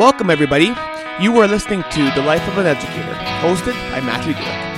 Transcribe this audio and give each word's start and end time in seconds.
Welcome, 0.00 0.30
everybody. 0.30 0.72
You 1.20 1.36
are 1.40 1.46
listening 1.46 1.82
to 1.90 2.10
The 2.12 2.22
Life 2.22 2.48
of 2.48 2.56
an 2.56 2.64
Educator, 2.64 3.12
hosted 3.42 3.74
by 3.92 4.00
Mathew 4.00 4.32
Gillick. 4.32 4.70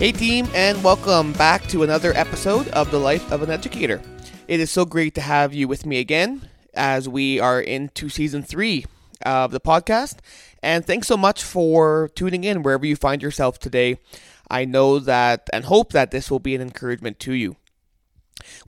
Hey, 0.00 0.10
team, 0.10 0.48
and 0.52 0.82
welcome 0.82 1.32
back 1.34 1.62
to 1.68 1.84
another 1.84 2.12
episode 2.16 2.66
of 2.70 2.90
The 2.90 2.98
Life 2.98 3.30
of 3.30 3.42
an 3.42 3.52
Educator. 3.52 4.02
It 4.48 4.58
is 4.58 4.72
so 4.72 4.84
great 4.84 5.14
to 5.14 5.20
have 5.20 5.54
you 5.54 5.68
with 5.68 5.86
me 5.86 6.00
again 6.00 6.48
as 6.74 7.08
we 7.08 7.38
are 7.38 7.60
into 7.60 8.08
season 8.08 8.42
three 8.42 8.84
of 9.22 9.50
the 9.50 9.60
podcast. 9.60 10.18
And 10.62 10.84
thanks 10.84 11.06
so 11.06 11.16
much 11.16 11.42
for 11.42 12.10
tuning 12.14 12.44
in 12.44 12.62
wherever 12.62 12.86
you 12.86 12.96
find 12.96 13.22
yourself 13.22 13.58
today. 13.58 13.98
I 14.50 14.64
know 14.64 14.98
that 14.98 15.48
and 15.52 15.64
hope 15.64 15.92
that 15.92 16.10
this 16.10 16.30
will 16.30 16.38
be 16.38 16.54
an 16.54 16.60
encouragement 16.60 17.18
to 17.20 17.32
you. 17.32 17.56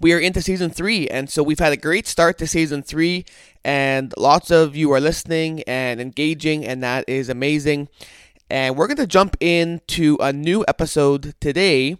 We 0.01 0.13
are 0.13 0.19
into 0.19 0.43
season 0.43 0.71
three, 0.71 1.09
and 1.09 1.31
so 1.31 1.43
we've 1.43 1.59
had 1.59 1.73
a 1.73 1.77
great 1.77 2.07
start 2.07 2.39
to 2.39 2.47
season 2.47 2.83
three, 2.83 3.27
and 3.65 4.13
lots 4.17 4.51
of 4.51 4.75
you 4.75 4.93
are 4.93 5.01
listening 5.01 5.63
and 5.65 6.01
engaging, 6.01 6.65
and 6.65 6.83
that 6.83 7.05
is 7.07 7.29
amazing 7.29 7.89
and 8.51 8.77
we're 8.77 8.87
going 8.87 8.97
to 8.97 9.07
jump 9.07 9.37
into 9.41 10.17
a 10.21 10.33
new 10.33 10.65
episode 10.67 11.35
today. 11.41 11.97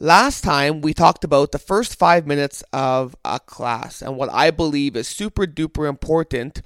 Last 0.00 0.42
time 0.42 0.80
we 0.80 0.92
talked 0.92 1.22
about 1.22 1.52
the 1.52 1.58
first 1.58 1.98
five 1.98 2.26
minutes 2.26 2.64
of 2.72 3.14
a 3.24 3.38
class 3.38 4.02
and 4.02 4.16
what 4.16 4.28
I 4.32 4.50
believe 4.50 4.96
is 4.96 5.06
super 5.06 5.46
duper 5.46 5.88
important 5.88 6.62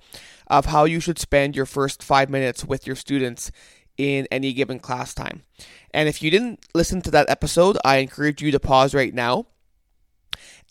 of 0.49 0.67
how 0.67 0.85
you 0.85 1.01
should 1.01 1.19
spend 1.19 1.55
your 1.55 1.67
first 1.67 2.03
five 2.03 2.29
minutes 2.31 2.65
with 2.65 2.87
your 2.87 2.97
students 2.97 3.51
in 3.97 4.27
any 4.31 4.53
given 4.53 4.79
class 4.79 5.15
time. 5.15 5.43
And 5.93 6.09
if 6.09 6.23
you 6.23 6.31
didn't 6.31 6.65
listen 6.75 7.03
to 7.03 7.11
that 7.11 7.29
episode, 7.29 7.77
I 7.85 7.97
encourage 7.97 8.41
you 8.41 8.51
to 8.53 8.61
pause 8.61 8.95
right 8.95 9.13
now 9.13 9.47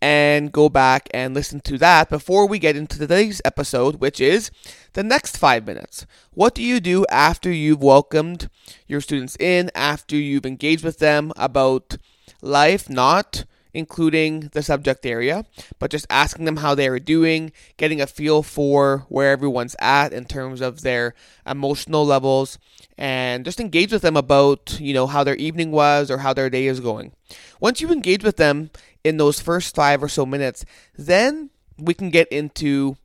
and 0.02 0.52
go 0.52 0.70
back 0.70 1.10
and 1.12 1.34
listen 1.34 1.60
to 1.62 1.78
that 1.80 2.10
before 2.10 2.48
we 2.48 2.60
get 2.60 2.76
into 2.76 3.00
today's 3.00 3.42
episode, 3.44 3.96
which 3.96 4.22
is 4.22 4.52
the 4.94 5.04
next 5.04 5.38
five 5.38 5.66
minutes. 5.66 6.06
What 6.32 6.54
do 6.54 6.64
you 6.64 6.80
do 6.80 7.06
after 7.10 7.52
you've 7.52 7.82
welcomed 7.82 8.50
your 8.88 9.02
students 9.02 9.36
in, 9.40 9.72
after 9.74 10.16
you've 10.16 10.46
engaged 10.46 10.84
with 10.84 11.00
them 11.00 11.34
about 11.36 11.98
life, 12.42 12.90
not 12.90 13.46
including 13.78 14.50
the 14.54 14.64
subject 14.64 15.06
area, 15.06 15.46
but 15.78 15.92
just 15.92 16.08
asking 16.10 16.46
them 16.46 16.58
how 16.58 16.74
they 16.74 16.88
are 16.88 17.00
doing, 17.00 17.52
getting 17.78 18.02
a 18.02 18.08
feel 18.08 18.42
for 18.42 19.06
where 19.08 19.32
everyone's 19.32 19.76
at 19.80 20.12
in 20.12 20.26
terms 20.26 20.62
of 20.62 20.82
their 20.82 21.14
emotional 21.46 22.04
levels, 22.04 22.58
and 22.98 23.46
just 23.46 23.60
engage 23.60 23.94
with 23.94 24.02
them 24.02 24.18
about, 24.18 24.80
you 24.80 24.94
know, 24.94 25.06
how 25.06 25.24
their 25.24 25.36
evening 25.36 25.72
was 25.72 26.10
or 26.10 26.18
how 26.18 26.34
their 26.34 26.50
day 26.50 26.66
is 26.66 26.80
going. 26.80 27.12
Once 27.60 27.80
you 27.80 27.92
engage 27.92 28.24
with 28.24 28.38
them 28.38 28.72
in 29.04 29.18
those 29.18 29.40
first 29.40 29.76
five 29.76 30.02
or 30.02 30.10
so 30.10 30.26
minutes, 30.26 30.66
then 30.98 31.52
we 31.78 31.94
can 31.94 32.10
get 32.10 32.28
into 32.30 32.98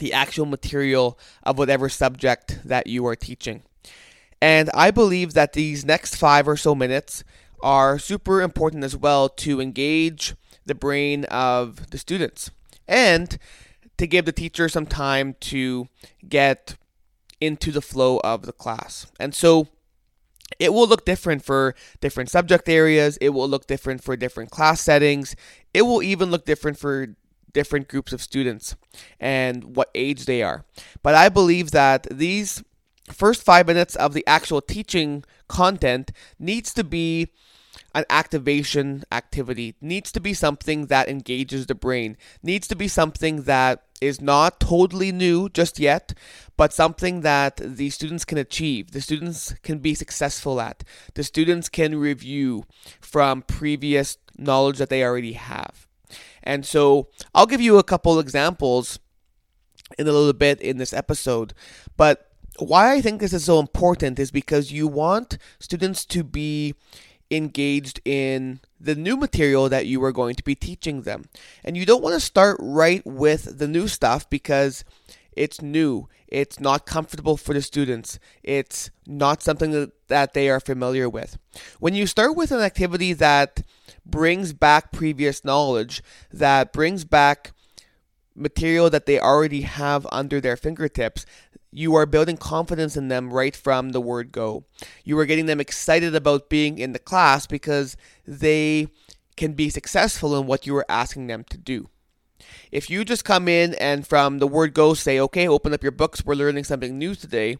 the 0.00 0.12
actual 0.12 0.46
material 0.46 1.16
of 1.44 1.58
whatever 1.58 1.88
subject 1.88 2.58
that 2.64 2.88
you 2.88 3.06
are 3.06 3.16
teaching. 3.16 3.62
And 4.42 4.68
I 4.74 4.90
believe 4.90 5.32
that 5.32 5.54
these 5.54 5.84
next 5.84 6.16
five 6.16 6.46
or 6.46 6.56
so 6.56 6.74
minutes 6.74 7.24
are 7.62 7.98
super 7.98 8.42
important 8.42 8.84
as 8.84 8.96
well 8.96 9.28
to 9.28 9.60
engage 9.60 10.34
the 10.64 10.74
brain 10.74 11.24
of 11.26 11.90
the 11.90 11.98
students 11.98 12.50
and 12.88 13.38
to 13.96 14.06
give 14.06 14.24
the 14.24 14.32
teacher 14.32 14.68
some 14.68 14.86
time 14.86 15.34
to 15.40 15.88
get 16.28 16.76
into 17.40 17.70
the 17.70 17.82
flow 17.82 18.18
of 18.20 18.42
the 18.42 18.52
class. 18.52 19.06
And 19.18 19.34
so 19.34 19.68
it 20.58 20.72
will 20.72 20.86
look 20.86 21.04
different 21.04 21.44
for 21.44 21.74
different 22.00 22.30
subject 22.30 22.68
areas, 22.68 23.18
it 23.20 23.30
will 23.30 23.48
look 23.48 23.66
different 23.66 24.02
for 24.02 24.16
different 24.16 24.50
class 24.50 24.80
settings, 24.80 25.34
it 25.74 25.82
will 25.82 26.02
even 26.02 26.30
look 26.30 26.44
different 26.44 26.78
for 26.78 27.16
different 27.52 27.88
groups 27.88 28.12
of 28.12 28.22
students 28.22 28.76
and 29.18 29.76
what 29.76 29.90
age 29.94 30.26
they 30.26 30.42
are. 30.42 30.64
But 31.02 31.14
I 31.14 31.28
believe 31.28 31.70
that 31.70 32.06
these 32.10 32.62
first 33.10 33.42
five 33.42 33.66
minutes 33.66 33.96
of 33.96 34.14
the 34.14 34.26
actual 34.26 34.60
teaching 34.60 35.24
content 35.48 36.12
needs 36.38 36.72
to 36.74 36.84
be 36.84 37.28
an 37.94 38.04
activation 38.10 39.04
activity 39.12 39.74
needs 39.80 40.10
to 40.12 40.20
be 40.20 40.34
something 40.34 40.86
that 40.86 41.08
engages 41.08 41.66
the 41.66 41.74
brain 41.74 42.16
needs 42.42 42.66
to 42.66 42.74
be 42.74 42.88
something 42.88 43.42
that 43.42 43.84
is 44.00 44.20
not 44.20 44.60
totally 44.60 45.12
new 45.12 45.48
just 45.48 45.78
yet 45.78 46.12
but 46.56 46.72
something 46.72 47.20
that 47.20 47.56
the 47.56 47.88
students 47.90 48.24
can 48.24 48.38
achieve 48.38 48.90
the 48.90 49.00
students 49.00 49.54
can 49.62 49.78
be 49.78 49.94
successful 49.94 50.60
at 50.60 50.84
the 51.14 51.24
students 51.24 51.68
can 51.68 51.98
review 51.98 52.64
from 53.00 53.42
previous 53.42 54.18
knowledge 54.36 54.78
that 54.78 54.90
they 54.90 55.02
already 55.02 55.32
have 55.32 55.86
and 56.42 56.64
so 56.64 57.08
I'll 57.34 57.46
give 57.46 57.60
you 57.60 57.78
a 57.78 57.84
couple 57.84 58.18
examples 58.18 58.98
in 59.98 60.06
a 60.06 60.12
little 60.12 60.32
bit 60.32 60.60
in 60.60 60.78
this 60.78 60.92
episode. 60.92 61.52
But 61.96 62.25
why 62.58 62.94
I 62.94 63.00
think 63.00 63.20
this 63.20 63.32
is 63.32 63.44
so 63.44 63.58
important 63.60 64.18
is 64.18 64.30
because 64.30 64.72
you 64.72 64.86
want 64.86 65.38
students 65.58 66.04
to 66.06 66.24
be 66.24 66.74
engaged 67.30 68.00
in 68.04 68.60
the 68.80 68.94
new 68.94 69.16
material 69.16 69.68
that 69.68 69.86
you 69.86 70.02
are 70.04 70.12
going 70.12 70.34
to 70.36 70.44
be 70.44 70.54
teaching 70.54 71.02
them. 71.02 71.24
And 71.64 71.76
you 71.76 71.84
don't 71.84 72.02
want 72.02 72.14
to 72.14 72.20
start 72.20 72.56
right 72.60 73.04
with 73.04 73.58
the 73.58 73.66
new 73.66 73.88
stuff 73.88 74.28
because 74.30 74.84
it's 75.32 75.60
new. 75.60 76.08
It's 76.28 76.58
not 76.58 76.86
comfortable 76.86 77.36
for 77.36 77.52
the 77.52 77.62
students. 77.62 78.18
It's 78.42 78.90
not 79.06 79.42
something 79.42 79.92
that, 80.08 80.34
they 80.34 80.48
are 80.48 80.60
familiar 80.60 81.08
with. 81.08 81.38
When 81.78 81.94
you 81.94 82.06
start 82.06 82.36
with 82.36 82.52
an 82.52 82.60
activity 82.60 83.12
that 83.14 83.62
brings 84.04 84.52
back 84.52 84.92
previous 84.92 85.44
knowledge, 85.44 86.02
that 86.32 86.72
brings 86.72 87.04
back 87.04 87.52
material 88.34 88.90
that 88.90 89.06
they 89.06 89.18
already 89.18 89.62
have 89.62 90.06
under 90.12 90.40
their 90.40 90.56
fingertips, 90.56 91.26
you 91.76 91.94
are 91.94 92.06
building 92.06 92.38
confidence 92.38 92.96
in 92.96 93.08
them 93.08 93.30
right 93.30 93.54
from 93.54 93.90
the 93.90 94.00
word 94.00 94.32
go. 94.32 94.64
You 95.04 95.18
are 95.18 95.26
getting 95.26 95.44
them 95.44 95.60
excited 95.60 96.14
about 96.14 96.48
being 96.48 96.78
in 96.78 96.94
the 96.94 96.98
class 96.98 97.46
because 97.46 97.98
they 98.26 98.88
can 99.36 99.52
be 99.52 99.68
successful 99.68 100.34
in 100.40 100.46
what 100.46 100.66
you 100.66 100.74
are 100.76 100.86
asking 100.90 101.26
them 101.26 101.44
to 101.50 101.58
do. 101.58 101.90
If 102.72 102.88
you 102.88 103.04
just 103.04 103.26
come 103.26 103.46
in 103.46 103.74
and 103.74 104.06
from 104.06 104.38
the 104.38 104.46
word 104.46 104.72
go 104.72 104.94
say, 104.94 105.20
okay, 105.20 105.46
open 105.46 105.74
up 105.74 105.82
your 105.82 105.92
books, 105.92 106.24
we're 106.24 106.34
learning 106.34 106.64
something 106.64 106.96
new 106.96 107.14
today, 107.14 107.58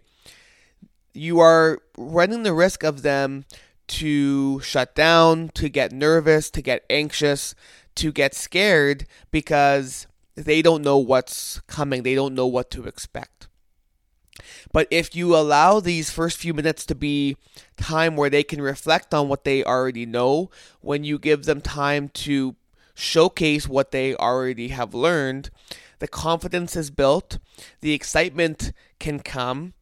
you 1.13 1.39
are 1.41 1.81
running 1.99 2.43
the 2.43 2.55
risk 2.55 2.83
of 2.85 3.03
them 3.03 3.45
to 3.89 4.61
shut 4.61 4.95
down, 4.95 5.51
to 5.51 5.69
get 5.69 5.93
nervous, 5.93 6.49
to 6.53 6.63
get 6.63 6.87
anxious, 6.89 7.55
to 7.97 8.13
get 8.13 8.35
scared 8.35 9.07
because 9.31 10.07
they 10.37 10.63
don't 10.63 10.81
know 10.81 10.97
what's 10.97 11.61
coming, 11.67 12.03
they 12.03 12.15
don't 12.15 12.35
know 12.35 12.47
what 12.47 12.71
to 12.71 12.85
expect. 12.85 13.49
But 14.73 14.89
if 14.91 15.15
you 15.15 15.35
allow 15.37 15.81
these 15.81 16.11
first 16.11 16.39
few 16.39 16.55
minutes 16.55 16.87
to 16.87 16.95
be 16.95 17.37
time 17.77 18.17
where 18.17 18.31
they 18.31 18.43
can 18.43 18.61
reflect 18.61 19.15
on 19.15 19.29
what 19.29 19.45
they 19.45 19.65
already 19.65 20.07
know, 20.07 20.51
when 20.81 21.05
you 21.05 21.19
give 21.19 21.45
them 21.45 21.61
time 21.61 22.09
to 22.11 22.57
showcase 22.95 23.69
what 23.69 23.91
they 23.91 24.15
already 24.15 24.69
have 24.69 24.95
learned, 24.95 25.51
the 25.99 26.09
confidence 26.09 26.77
is 26.77 26.91
built, 26.91 27.39
the 27.81 27.93
excitement 27.93 28.73
can 28.99 29.21
come, 29.21 29.75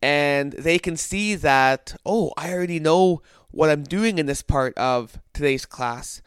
and 0.00 0.52
they 0.52 0.78
can 0.78 0.96
see 0.96 1.34
that, 1.34 1.96
oh, 2.06 2.32
I 2.36 2.52
already 2.52 2.78
know 2.78 3.22
what 3.50 3.70
I'm 3.70 3.82
doing 3.82 4.18
in 4.18 4.26
this 4.26 4.42
part 4.42 4.76
of 4.76 5.18
today's 5.32 5.66
class, 5.66 6.22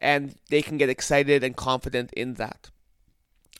and 0.00 0.34
they 0.50 0.62
can 0.62 0.78
get 0.78 0.88
excited 0.88 1.42
and 1.42 1.56
confident 1.56 2.12
in 2.12 2.34
that. 2.34 2.70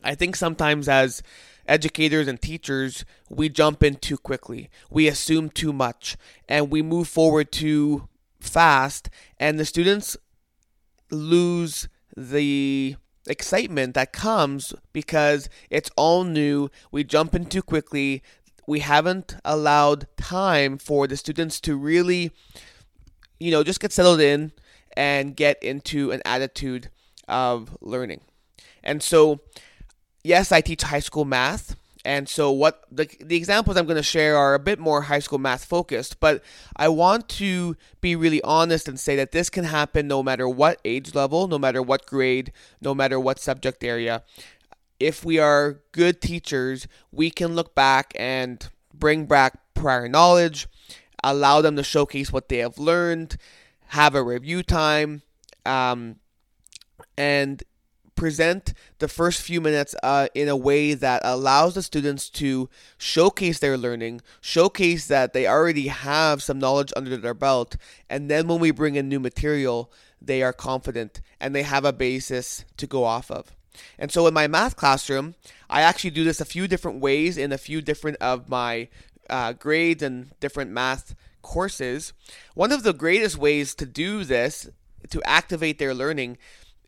I 0.04 0.14
think 0.14 0.36
sometimes 0.36 0.88
as 0.88 1.22
educators 1.72 2.28
and 2.28 2.40
teachers, 2.40 3.04
we 3.30 3.48
jump 3.48 3.82
in 3.82 3.96
too 3.96 4.18
quickly. 4.18 4.68
We 4.90 5.08
assume 5.08 5.48
too 5.50 5.72
much 5.72 6.16
and 6.48 6.70
we 6.70 6.82
move 6.82 7.08
forward 7.08 7.50
too 7.50 8.08
fast, 8.40 9.08
and 9.38 9.58
the 9.58 9.64
students 9.64 10.16
lose 11.10 11.88
the 12.16 12.96
excitement 13.26 13.94
that 13.94 14.12
comes 14.12 14.74
because 14.92 15.48
it's 15.70 15.90
all 15.96 16.24
new. 16.24 16.68
We 16.90 17.04
jump 17.04 17.34
in 17.34 17.46
too 17.46 17.62
quickly. 17.62 18.22
We 18.66 18.80
haven't 18.80 19.36
allowed 19.44 20.08
time 20.16 20.78
for 20.78 21.06
the 21.06 21.16
students 21.16 21.60
to 21.62 21.76
really 21.76 22.32
you 23.42 23.50
know, 23.50 23.64
just 23.64 23.80
get 23.80 23.92
settled 23.92 24.20
in 24.20 24.52
and 24.96 25.34
get 25.34 25.60
into 25.62 26.12
an 26.12 26.22
attitude 26.24 26.90
of 27.26 27.76
learning. 27.80 28.20
And 28.84 29.02
so, 29.02 29.40
yes, 30.24 30.52
I 30.52 30.60
teach 30.60 30.82
high 30.82 31.00
school 31.00 31.24
math. 31.24 31.76
And 32.04 32.28
so, 32.28 32.50
what 32.50 32.84
the, 32.90 33.08
the 33.20 33.36
examples 33.36 33.76
I'm 33.76 33.86
going 33.86 33.96
to 33.96 34.02
share 34.02 34.36
are 34.36 34.54
a 34.54 34.58
bit 34.58 34.80
more 34.80 35.02
high 35.02 35.20
school 35.20 35.38
math 35.38 35.64
focused, 35.64 36.18
but 36.18 36.42
I 36.74 36.88
want 36.88 37.28
to 37.30 37.76
be 38.00 38.16
really 38.16 38.42
honest 38.42 38.88
and 38.88 38.98
say 38.98 39.14
that 39.16 39.30
this 39.30 39.48
can 39.48 39.64
happen 39.64 40.08
no 40.08 40.20
matter 40.20 40.48
what 40.48 40.80
age 40.84 41.14
level, 41.14 41.46
no 41.46 41.60
matter 41.60 41.80
what 41.80 42.06
grade, 42.06 42.52
no 42.80 42.92
matter 42.92 43.20
what 43.20 43.38
subject 43.38 43.84
area. 43.84 44.24
If 44.98 45.24
we 45.24 45.38
are 45.38 45.80
good 45.92 46.20
teachers, 46.20 46.88
we 47.12 47.30
can 47.30 47.54
look 47.54 47.72
back 47.74 48.12
and 48.16 48.68
bring 48.92 49.26
back 49.26 49.58
prior 49.74 50.08
knowledge, 50.08 50.66
allow 51.22 51.60
them 51.60 51.76
to 51.76 51.84
showcase 51.84 52.32
what 52.32 52.48
they 52.48 52.58
have 52.58 52.78
learned, 52.78 53.36
have 53.88 54.16
a 54.16 54.24
review 54.24 54.64
time, 54.64 55.22
um, 55.64 56.16
and 57.16 57.62
present 58.14 58.74
the 58.98 59.08
first 59.08 59.42
few 59.42 59.60
minutes 59.60 59.94
uh, 60.02 60.28
in 60.34 60.48
a 60.48 60.56
way 60.56 60.94
that 60.94 61.22
allows 61.24 61.74
the 61.74 61.82
students 61.82 62.28
to 62.30 62.68
showcase 62.98 63.58
their 63.58 63.76
learning, 63.76 64.20
showcase 64.40 65.06
that 65.06 65.32
they 65.32 65.46
already 65.46 65.88
have 65.88 66.42
some 66.42 66.58
knowledge 66.58 66.92
under 66.96 67.16
their 67.16 67.34
belt, 67.34 67.76
and 68.08 68.30
then 68.30 68.46
when 68.46 68.60
we 68.60 68.70
bring 68.70 68.94
in 68.94 69.08
new 69.08 69.20
material, 69.20 69.90
they 70.20 70.42
are 70.42 70.52
confident 70.52 71.20
and 71.40 71.54
they 71.54 71.62
have 71.62 71.84
a 71.84 71.92
basis 71.92 72.64
to 72.76 72.86
go 72.86 73.04
off 73.04 73.30
of. 73.30 73.56
And 73.98 74.12
so 74.12 74.26
in 74.26 74.34
my 74.34 74.46
math 74.46 74.76
classroom, 74.76 75.34
I 75.68 75.82
actually 75.82 76.10
do 76.10 76.24
this 76.24 76.40
a 76.40 76.44
few 76.44 76.68
different 76.68 77.00
ways 77.00 77.38
in 77.38 77.52
a 77.52 77.58
few 77.58 77.80
different 77.80 78.18
of 78.18 78.48
my 78.48 78.88
uh, 79.30 79.54
grades 79.54 80.02
and 80.02 80.38
different 80.40 80.70
math 80.70 81.14
courses. 81.40 82.12
One 82.54 82.72
of 82.72 82.82
the 82.82 82.92
greatest 82.92 83.38
ways 83.38 83.74
to 83.76 83.86
do 83.86 84.24
this, 84.24 84.68
to 85.10 85.22
activate 85.24 85.78
their 85.78 85.94
learning, 85.94 86.38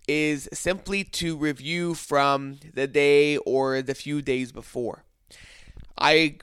is 0.06 0.48
simply 0.52 1.04
to 1.04 1.36
review 1.36 1.94
from 1.94 2.58
the 2.74 2.86
day 2.86 3.36
or 3.38 3.82
the 3.82 3.94
few 3.94 4.22
days 4.22 4.52
before. 4.52 5.04
I 5.98 6.36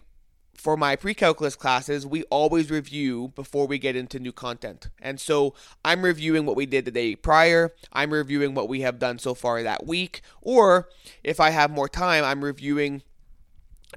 for 0.62 0.78
my 0.78 0.96
pre-calculus 0.96 1.56
classes, 1.56 2.06
we 2.06 2.22
always 2.26 2.70
review 2.70 3.32
before 3.34 3.66
we 3.66 3.80
get 3.80 3.96
into 3.96 4.20
new 4.20 4.32
content. 4.32 4.90
And 5.02 5.20
so 5.20 5.56
I'm 5.84 6.04
reviewing 6.04 6.46
what 6.46 6.56
we 6.56 6.68
did 6.68 6.86
the 6.86 6.92
day 6.92 7.16
prior, 7.16 7.74
I'm 7.92 8.14
reviewing 8.14 8.54
what 8.54 8.70
we 8.70 8.82
have 8.82 9.00
done 9.00 9.18
so 9.18 9.34
far 9.34 9.64
that 9.64 9.88
week, 9.88 10.22
or 10.40 10.88
if 11.24 11.40
I 11.40 11.50
have 11.50 11.72
more 11.72 11.90
time, 11.90 12.24
I'm 12.24 12.46
reviewing 12.46 13.02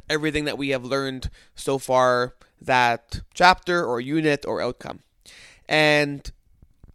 everything 0.09 0.47
that 0.47 0.57
we 0.57 0.71
have 0.71 0.87
learned 0.87 1.29
so 1.55 1.77
far 1.77 2.35
that 2.63 3.21
chapter 3.35 3.85
or 3.85 4.01
unit 4.01 4.47
or 4.47 4.63
outcome. 4.63 5.01
And 5.69 6.33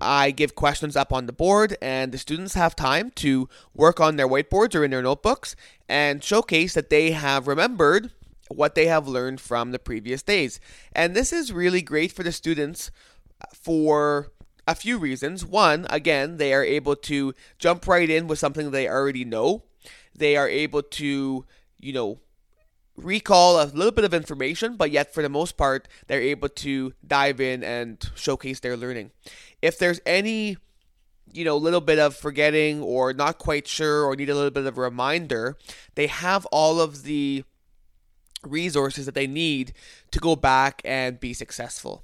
I 0.01 0.31
give 0.31 0.55
questions 0.55 0.95
up 0.95 1.11
on 1.11 1.25
the 1.25 1.33
board, 1.33 1.77
and 1.81 2.11
the 2.11 2.17
students 2.17 2.53
have 2.53 2.75
time 2.75 3.11
to 3.15 3.49
work 3.73 3.99
on 3.99 4.15
their 4.15 4.27
whiteboards 4.27 4.75
or 4.75 4.83
in 4.83 4.91
their 4.91 5.01
notebooks 5.01 5.55
and 5.87 6.23
showcase 6.23 6.73
that 6.73 6.89
they 6.89 7.11
have 7.11 7.47
remembered 7.47 8.11
what 8.49 8.75
they 8.75 8.87
have 8.87 9.07
learned 9.07 9.41
from 9.41 9.71
the 9.71 9.79
previous 9.79 10.21
days. 10.21 10.59
And 10.93 11.15
this 11.15 11.33
is 11.33 11.53
really 11.53 11.81
great 11.81 12.11
for 12.11 12.23
the 12.23 12.31
students 12.31 12.91
for 13.53 14.31
a 14.67 14.75
few 14.75 14.97
reasons. 14.97 15.45
One, 15.45 15.85
again, 15.89 16.37
they 16.37 16.53
are 16.53 16.63
able 16.63 16.95
to 16.95 17.33
jump 17.57 17.87
right 17.87 18.09
in 18.09 18.27
with 18.27 18.39
something 18.39 18.71
they 18.71 18.87
already 18.87 19.25
know. 19.25 19.63
They 20.15 20.35
are 20.35 20.47
able 20.47 20.83
to, 20.83 21.45
you 21.79 21.93
know, 21.93 22.19
recall 22.95 23.61
a 23.61 23.65
little 23.65 23.91
bit 23.91 24.03
of 24.03 24.13
information, 24.13 24.75
but 24.75 24.91
yet 24.91 25.13
for 25.13 25.23
the 25.23 25.29
most 25.29 25.57
part, 25.57 25.87
they're 26.07 26.21
able 26.21 26.49
to 26.49 26.93
dive 27.05 27.39
in 27.39 27.63
and 27.63 28.09
showcase 28.15 28.59
their 28.59 28.75
learning. 28.75 29.11
If 29.61 29.77
there's 29.77 29.99
any, 30.05 30.57
you 31.31 31.45
know, 31.45 31.57
little 31.57 31.81
bit 31.81 31.99
of 31.99 32.15
forgetting 32.15 32.81
or 32.81 33.13
not 33.13 33.37
quite 33.37 33.67
sure 33.67 34.03
or 34.05 34.15
need 34.15 34.29
a 34.29 34.35
little 34.35 34.51
bit 34.51 34.65
of 34.65 34.77
a 34.77 34.81
reminder, 34.81 35.57
they 35.95 36.07
have 36.07 36.45
all 36.47 36.79
of 36.79 37.03
the 37.03 37.43
resources 38.43 39.05
that 39.05 39.15
they 39.15 39.27
need 39.27 39.73
to 40.11 40.19
go 40.19 40.35
back 40.35 40.81
and 40.85 41.19
be 41.19 41.33
successful. 41.33 42.03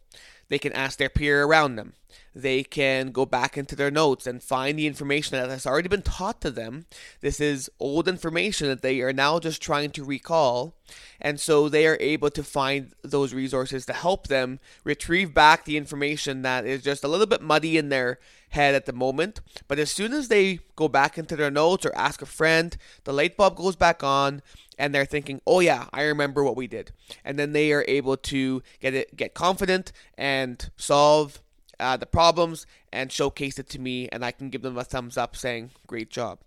They 0.50 0.59
can 0.59 0.74
ask 0.74 0.97
their 0.97 1.09
peer 1.09 1.44
around 1.44 1.75
them 1.75 1.94
they 2.36 2.63
can 2.63 3.12
go 3.12 3.25
back 3.25 3.57
into 3.57 3.75
their 3.75 3.89
notes 3.89 4.27
and 4.27 4.44
find 4.44 4.77
the 4.77 4.88
information 4.88 5.38
that 5.38 5.50
has 5.50 5.65
already 5.65 5.88
been 5.88 6.01
taught 6.01 6.42
to 6.42 6.51
them. 6.51 6.86
This 7.21 7.39
is 7.39 7.71
old 7.80 8.09
information 8.09 8.68
that 8.68 8.81
they 8.81 9.00
are 9.01 9.13
now 9.13 9.39
just 9.39 9.62
trying 9.62 9.92
to 9.92 10.03
recall. 10.03 10.75
And 11.21 11.39
so 11.39 11.69
they 11.69 11.88
are 11.88 11.97
able 12.01 12.30
to 12.31 12.44
find 12.44 12.92
those 13.01 13.33
resources 13.33 13.86
to 13.86 13.94
help 13.94 14.27
them 14.27 14.59
retrieve 14.83 15.33
back 15.33 15.63
the 15.63 15.77
information 15.77 16.42
that 16.42 16.65
is 16.65 16.83
just 16.83 17.06
a 17.06 17.07
little 17.07 17.25
bit 17.25 17.41
muddy 17.41 17.77
in 17.77 17.88
their 17.88 18.19
head 18.50 18.75
at 18.75 18.86
the 18.86 18.94
moment. 18.94 19.39
But 19.68 19.80
as 19.80 19.91
soon 19.91 20.12
as 20.12 20.27
they 20.27 20.59
go 20.75 20.89
back 20.89 21.18
into 21.18 21.38
their 21.38 21.51
notes 21.51 21.86
or 21.86 21.95
ask 21.95 22.21
a 22.21 22.25
friend, 22.25 22.75
the 23.06 23.13
light 23.13 23.38
bulb 23.38 23.56
goes 23.56 23.77
back 23.77 24.03
on 24.03 24.41
and 24.77 24.94
they're 24.94 25.06
thinking, 25.06 25.42
"Oh 25.48 25.60
yeah, 25.60 25.88
I 25.94 26.04
remember 26.04 26.44
what 26.44 26.56
we 26.56 26.68
did." 26.68 26.92
And 27.24 27.38
then 27.39 27.54
they 27.54 27.72
are 27.72 27.86
able 27.88 28.18
to 28.18 28.62
get 28.80 28.94
it 28.94 29.16
get 29.16 29.33
confident 29.33 29.92
and 30.18 30.69
solve 30.77 31.42
uh, 31.80 31.98
the 31.98 32.06
problems 32.06 32.66
and 32.92 33.12
showcase 33.12 33.60
it 33.60 33.69
to 33.69 33.80
me, 33.80 34.07
and 34.10 34.24
I 34.24 34.31
can 34.31 34.50
give 34.50 34.62
them 34.62 34.77
a 34.77 34.83
thumbs 34.83 35.18
up 35.18 35.36
saying, 35.36 35.72
Great 35.88 36.10
job. 36.10 36.39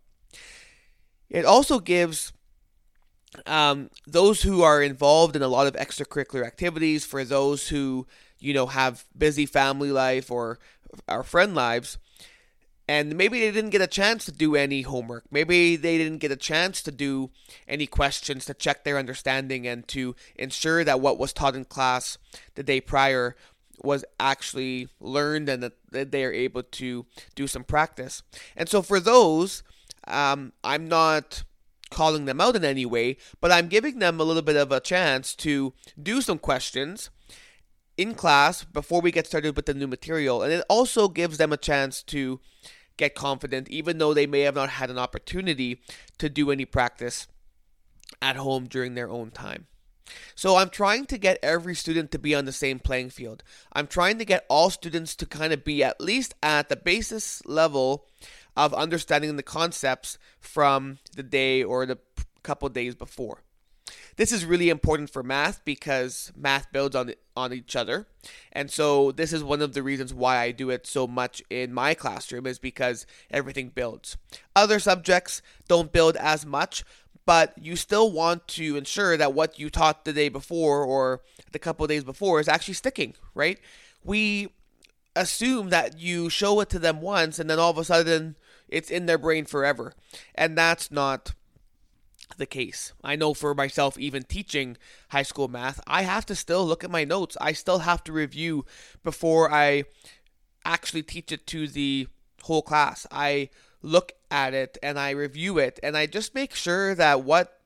It 1.29 1.45
also 1.45 1.79
gives 1.79 2.33
um, 3.47 3.91
those 4.07 4.43
who 4.43 4.63
are 4.63 4.83
involved 4.83 5.37
in 5.37 5.43
a 5.43 5.49
lot 5.49 5.67
of 5.67 5.75
extracurricular 5.75 6.47
activities, 6.47 7.05
for 7.05 7.25
those 7.25 7.69
who, 7.69 8.07
you 8.41 8.55
know, 8.55 8.67
have 8.67 9.05
busy 9.17 9.45
family 9.45 9.93
life 9.93 10.31
or 10.31 10.59
our 11.07 11.23
friend 11.23 11.55
lives, 11.55 11.99
and 12.89 13.15
maybe 13.15 13.39
they 13.39 13.53
didn't 13.53 13.71
get 13.71 13.83
a 13.83 13.87
chance 13.87 14.25
to 14.25 14.33
do 14.33 14.57
any 14.57 14.81
homework. 14.81 15.25
Maybe 15.31 15.77
they 15.77 15.99
didn't 15.99 16.19
get 16.19 16.33
a 16.33 16.37
chance 16.37 16.81
to 16.83 16.91
do 16.91 17.31
any 17.69 17.87
questions 17.87 18.47
to 18.47 18.55
check 18.55 18.83
their 18.83 18.99
understanding 18.99 19.67
and 19.67 19.87
to 19.89 20.17
ensure 20.37 20.83
that 20.85 21.01
what 21.01 21.19
was 21.19 21.35
taught 21.35 21.55
in 21.55 21.67
class 21.67 22.17
the 22.55 22.63
day 22.63 22.81
prior 22.81 23.37
was 23.85 24.07
actually 24.19 24.89
learned 25.01 25.51
and 25.51 25.63
that 25.63 26.11
they 26.11 26.25
are 26.25 26.33
able 26.33 26.63
to 26.63 27.05
do 27.35 27.47
some 27.47 27.63
practice. 27.63 28.23
And 28.57 28.69
so 28.69 28.81
for 28.81 28.99
those, 28.99 29.63
um, 30.07 30.53
I'm 30.65 30.89
not 30.89 31.45
calling 31.91 32.25
them 32.25 32.41
out 32.41 32.57
in 32.57 32.65
any 32.65 32.87
way, 32.87 33.19
but 33.41 33.53
I'm 33.53 33.69
giving 33.69 33.99
them 33.99 34.19
a 34.19 34.25
little 34.25 34.43
bit 34.43 34.57
of 34.57 34.73
a 34.73 34.81
chance 34.81 35.35
to 35.37 35.75
do 36.03 36.23
some 36.23 36.39
questions 36.39 37.11
in 37.99 38.15
class 38.15 38.65
before 38.65 39.01
we 39.01 39.11
get 39.11 39.27
started 39.27 39.57
with 39.57 39.67
the 39.67 39.75
new 39.75 39.87
material. 39.87 40.43
And 40.43 40.53
it 40.53 40.65
also 40.69 41.09
gives 41.09 41.37
them 41.37 41.53
a 41.53 41.57
chance 41.57 42.03
to 42.05 42.41
get 42.99 43.15
confident, 43.15 43.69
even 43.69 43.97
though 43.97 44.13
they 44.13 44.27
may 44.27 44.41
have 44.41 44.55
not 44.55 44.69
had 44.69 44.91
an 44.91 44.99
opportunity 44.99 45.81
to 46.19 46.29
do 46.29 46.51
any 46.51 46.67
practice 46.67 47.27
at 48.21 48.37
home 48.37 48.67
during 48.67 48.95
their 48.95 49.09
own 49.09 49.31
time. 49.31 49.67
So 50.35 50.57
I'm 50.57 50.71
trying 50.71 51.07
to 51.07 51.19
get 51.19 51.39
every 51.43 51.75
student 51.75 52.11
to 52.13 52.19
be 52.19 52.35
on 52.35 52.45
the 52.45 52.53
same 52.53 52.79
playing 52.79 53.11
field. 53.11 53.43
I'm 53.73 53.87
trying 53.87 54.19
to 54.19 54.25
get 54.25 54.47
all 54.49 54.71
students 54.71 55.15
to 55.17 55.27
kind 55.27 55.53
of 55.53 55.65
be 55.65 55.83
at 55.85 56.01
least 56.01 56.35
at 56.43 56.69
the 56.69 56.77
basis 56.77 57.45
level 57.45 58.07
of 58.57 58.75
understanding 58.75 59.37
the 59.37 59.43
concepts 59.43 60.19
from 60.41 60.99
the 61.15 61.23
day 61.23 61.63
or 61.63 61.87
the 61.87 61.99
couple 62.43 62.69
days 62.69 62.95
before. 62.95 63.43
This 64.17 64.33
is 64.33 64.45
really 64.45 64.69
important 64.69 65.11
for 65.11 65.23
math 65.23 65.65
because 65.65 66.33
math 66.37 66.71
builds 66.73 66.97
on 66.97 67.15
on 67.37 67.53
each 67.53 67.77
other. 67.77 68.07
And 68.53 68.71
so 68.71 69.13
this 69.13 69.33
is 69.33 69.45
one 69.45 69.63
of 69.63 69.73
the 69.73 69.83
reasons 69.83 70.13
why 70.13 70.39
I 70.39 70.51
do 70.51 70.71
it 70.71 70.87
so 70.87 71.07
much 71.07 71.43
in 71.49 71.73
my 71.73 71.95
classroom 71.95 72.47
is 72.47 72.59
because 72.59 73.07
everything 73.31 73.69
builds. 73.69 74.17
Other 74.57 74.81
subjects 74.81 75.41
don't 75.69 75.93
build 75.93 76.17
as 76.17 76.45
much, 76.45 76.85
but 77.25 77.55
you 77.57 77.77
still 77.77 78.11
want 78.11 78.49
to 78.49 78.77
ensure 78.77 79.17
that 79.17 79.35
what 79.35 79.59
you 79.59 79.71
taught 79.71 80.05
the 80.05 80.13
day 80.13 80.29
before 80.29 80.83
or 80.85 81.21
the 81.53 81.59
couple 81.59 81.87
days 81.87 82.03
before 82.03 82.41
is 82.41 82.49
actually 82.49 82.75
sticking, 82.75 83.15
right? 83.35 83.61
We 84.03 84.49
assume 85.15 85.71
that 85.71 85.99
you 85.99 86.31
show 86.31 86.61
it 86.61 86.71
to 86.71 86.79
them 86.79 87.01
once 87.01 87.39
and 87.39 87.49
then 87.49 87.59
all 87.59 87.71
of 87.71 87.79
a 87.79 87.85
sudden 87.85 88.37
it's 88.69 88.91
in 88.91 89.07
their 89.07 89.19
brain 89.19 89.45
forever. 89.45 89.95
And 90.35 90.57
that's 90.57 90.91
not 90.91 91.35
the 92.39 92.47
case. 92.47 92.93
I 93.05 93.17
know 93.17 93.35
for 93.35 93.55
myself, 93.55 93.99
even 93.99 94.23
teaching 94.23 94.77
high 95.11 95.23
school 95.23 95.49
math, 95.49 95.81
I 95.87 96.03
have 96.03 96.25
to 96.27 96.35
still 96.35 96.67
look 96.67 96.83
at 96.83 96.91
my 96.91 97.05
notes. 97.05 97.37
I 97.41 97.53
still 97.53 97.81
have 97.81 98.03
to 98.05 98.13
review 98.13 98.65
before 99.05 99.53
I 99.53 99.85
actually 100.65 101.03
teach 101.03 101.31
it 101.33 101.47
to 101.49 101.69
the 101.69 102.09
whole 102.43 102.63
class. 102.63 103.07
I 103.11 103.51
look 103.83 104.13
at 104.31 104.55
it 104.55 104.79
and 104.83 104.99
I 104.99 105.11
review 105.11 105.59
it 105.59 105.79
and 105.83 105.97
I 105.97 106.07
just 106.07 106.35
make 106.35 106.55
sure 106.55 106.95
that 106.95 107.23
what 107.23 107.58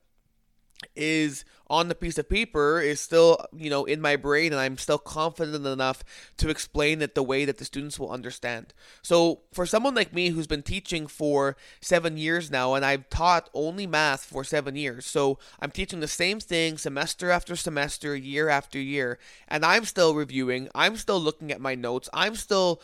is 0.95 1.45
on 1.67 1.87
the 1.87 1.95
piece 1.95 2.17
of 2.17 2.29
paper 2.29 2.79
is 2.79 2.99
still, 2.99 3.43
you 3.55 3.69
know, 3.69 3.85
in 3.85 3.99
my 3.99 4.15
brain 4.15 4.51
and 4.51 4.61
I'm 4.61 4.77
still 4.77 4.97
confident 4.97 5.65
enough 5.65 6.03
to 6.37 6.49
explain 6.49 7.01
it 7.01 7.15
the 7.15 7.23
way 7.23 7.45
that 7.45 7.57
the 7.57 7.65
students 7.65 7.97
will 7.97 8.11
understand. 8.11 8.73
So, 9.01 9.41
for 9.51 9.65
someone 9.65 9.95
like 9.95 10.13
me 10.13 10.29
who's 10.29 10.47
been 10.47 10.61
teaching 10.61 11.07
for 11.07 11.57
7 11.81 12.17
years 12.17 12.51
now 12.51 12.75
and 12.75 12.85
I've 12.85 13.09
taught 13.09 13.49
only 13.53 13.87
math 13.87 14.23
for 14.23 14.43
7 14.43 14.75
years. 14.75 15.05
So, 15.05 15.39
I'm 15.59 15.71
teaching 15.71 15.99
the 15.99 16.07
same 16.07 16.39
thing 16.39 16.77
semester 16.77 17.31
after 17.31 17.55
semester, 17.55 18.15
year 18.15 18.49
after 18.49 18.79
year, 18.79 19.17
and 19.47 19.65
I'm 19.65 19.85
still 19.85 20.13
reviewing, 20.13 20.69
I'm 20.75 20.97
still 20.97 21.19
looking 21.19 21.51
at 21.51 21.61
my 21.61 21.75
notes, 21.75 22.09
I'm 22.13 22.35
still 22.35 22.81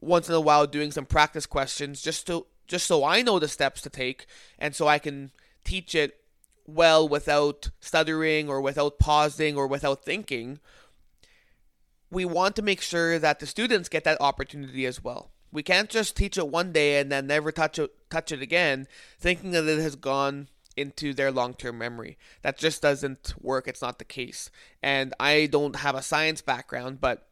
once 0.00 0.28
in 0.28 0.34
a 0.34 0.40
while 0.40 0.66
doing 0.66 0.90
some 0.90 1.06
practice 1.06 1.46
questions 1.46 2.02
just 2.02 2.26
to 2.26 2.46
just 2.66 2.86
so 2.86 3.04
I 3.04 3.22
know 3.22 3.38
the 3.38 3.48
steps 3.48 3.82
to 3.82 3.90
take 3.90 4.26
and 4.58 4.74
so 4.74 4.88
I 4.88 4.98
can 4.98 5.30
teach 5.64 5.94
it 5.94 6.21
well 6.66 7.08
without 7.08 7.70
stuttering 7.80 8.48
or 8.48 8.60
without 8.60 8.98
pausing 8.98 9.56
or 9.56 9.66
without 9.66 10.04
thinking. 10.04 10.58
We 12.10 12.24
want 12.24 12.56
to 12.56 12.62
make 12.62 12.80
sure 12.80 13.18
that 13.18 13.40
the 13.40 13.46
students 13.46 13.88
get 13.88 14.04
that 14.04 14.20
opportunity 14.20 14.86
as 14.86 15.02
well. 15.02 15.30
We 15.50 15.62
can't 15.62 15.90
just 15.90 16.16
teach 16.16 16.38
it 16.38 16.48
one 16.48 16.72
day 16.72 16.98
and 16.98 17.10
then 17.10 17.26
never 17.26 17.52
touch 17.52 17.78
it 17.78 17.90
touch 18.10 18.32
it 18.32 18.42
again, 18.42 18.86
thinking 19.18 19.50
that 19.52 19.66
it 19.66 19.80
has 19.80 19.96
gone 19.96 20.48
into 20.76 21.12
their 21.12 21.30
long 21.30 21.54
term 21.54 21.78
memory. 21.78 22.18
That 22.42 22.58
just 22.58 22.82
doesn't 22.82 23.34
work. 23.40 23.68
It's 23.68 23.82
not 23.82 23.98
the 23.98 24.04
case. 24.04 24.50
And 24.82 25.14
I 25.20 25.46
don't 25.46 25.76
have 25.76 25.94
a 25.94 26.02
science 26.02 26.42
background, 26.42 27.00
but 27.00 27.28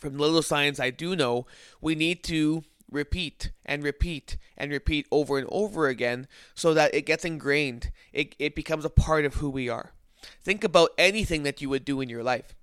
from 0.00 0.18
little 0.18 0.42
science 0.42 0.80
I 0.80 0.90
do 0.90 1.16
know, 1.16 1.46
we 1.80 1.94
need 1.94 2.22
to 2.24 2.64
repeat 2.90 3.50
and 3.64 3.82
repeat 3.82 4.36
and 4.56 4.70
repeat 4.70 5.06
over 5.10 5.38
and 5.38 5.48
over 5.50 5.88
again 5.88 6.26
so 6.54 6.74
that 6.74 6.94
it 6.94 7.06
gets 7.06 7.24
ingrained. 7.24 7.90
It, 8.12 8.34
it 8.38 8.54
becomes 8.54 8.84
a 8.84 8.90
part 8.90 9.24
of 9.24 9.34
who 9.34 9.48
we 9.50 9.68
are. 9.68 9.92
Think 10.42 10.64
about 10.64 10.90
anything 10.98 11.44
that 11.44 11.60
you 11.60 11.68
would 11.68 11.84
do 11.84 12.00
in 12.00 12.08
your 12.08 12.22
life. 12.22 12.54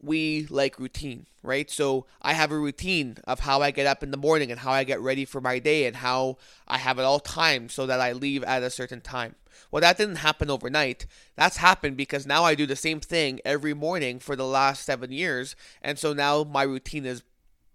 We 0.00 0.46
like 0.48 0.78
routine, 0.78 1.26
right? 1.42 1.68
So 1.68 2.06
I 2.22 2.34
have 2.34 2.52
a 2.52 2.58
routine 2.58 3.16
of 3.24 3.40
how 3.40 3.62
I 3.62 3.72
get 3.72 3.86
up 3.86 4.04
in 4.04 4.12
the 4.12 4.16
morning 4.16 4.52
and 4.52 4.60
how 4.60 4.70
I 4.70 4.84
get 4.84 5.00
ready 5.00 5.24
for 5.24 5.40
my 5.40 5.58
day 5.58 5.86
and 5.86 5.96
how 5.96 6.36
I 6.68 6.78
have 6.78 7.00
it 7.00 7.02
all 7.02 7.18
timed 7.18 7.72
so 7.72 7.84
that 7.86 8.00
I 8.00 8.12
leave 8.12 8.44
at 8.44 8.62
a 8.62 8.70
certain 8.70 9.00
time. 9.00 9.34
Well, 9.72 9.80
that 9.80 9.98
didn't 9.98 10.16
happen 10.16 10.50
overnight. 10.50 11.06
That's 11.34 11.56
happened 11.56 11.96
because 11.96 12.26
now 12.26 12.44
I 12.44 12.54
do 12.54 12.64
the 12.64 12.76
same 12.76 13.00
thing 13.00 13.40
every 13.44 13.74
morning 13.74 14.20
for 14.20 14.36
the 14.36 14.46
last 14.46 14.84
seven 14.84 15.10
years. 15.10 15.56
And 15.82 15.98
so 15.98 16.12
now 16.12 16.44
my 16.44 16.62
routine 16.62 17.04
is 17.04 17.24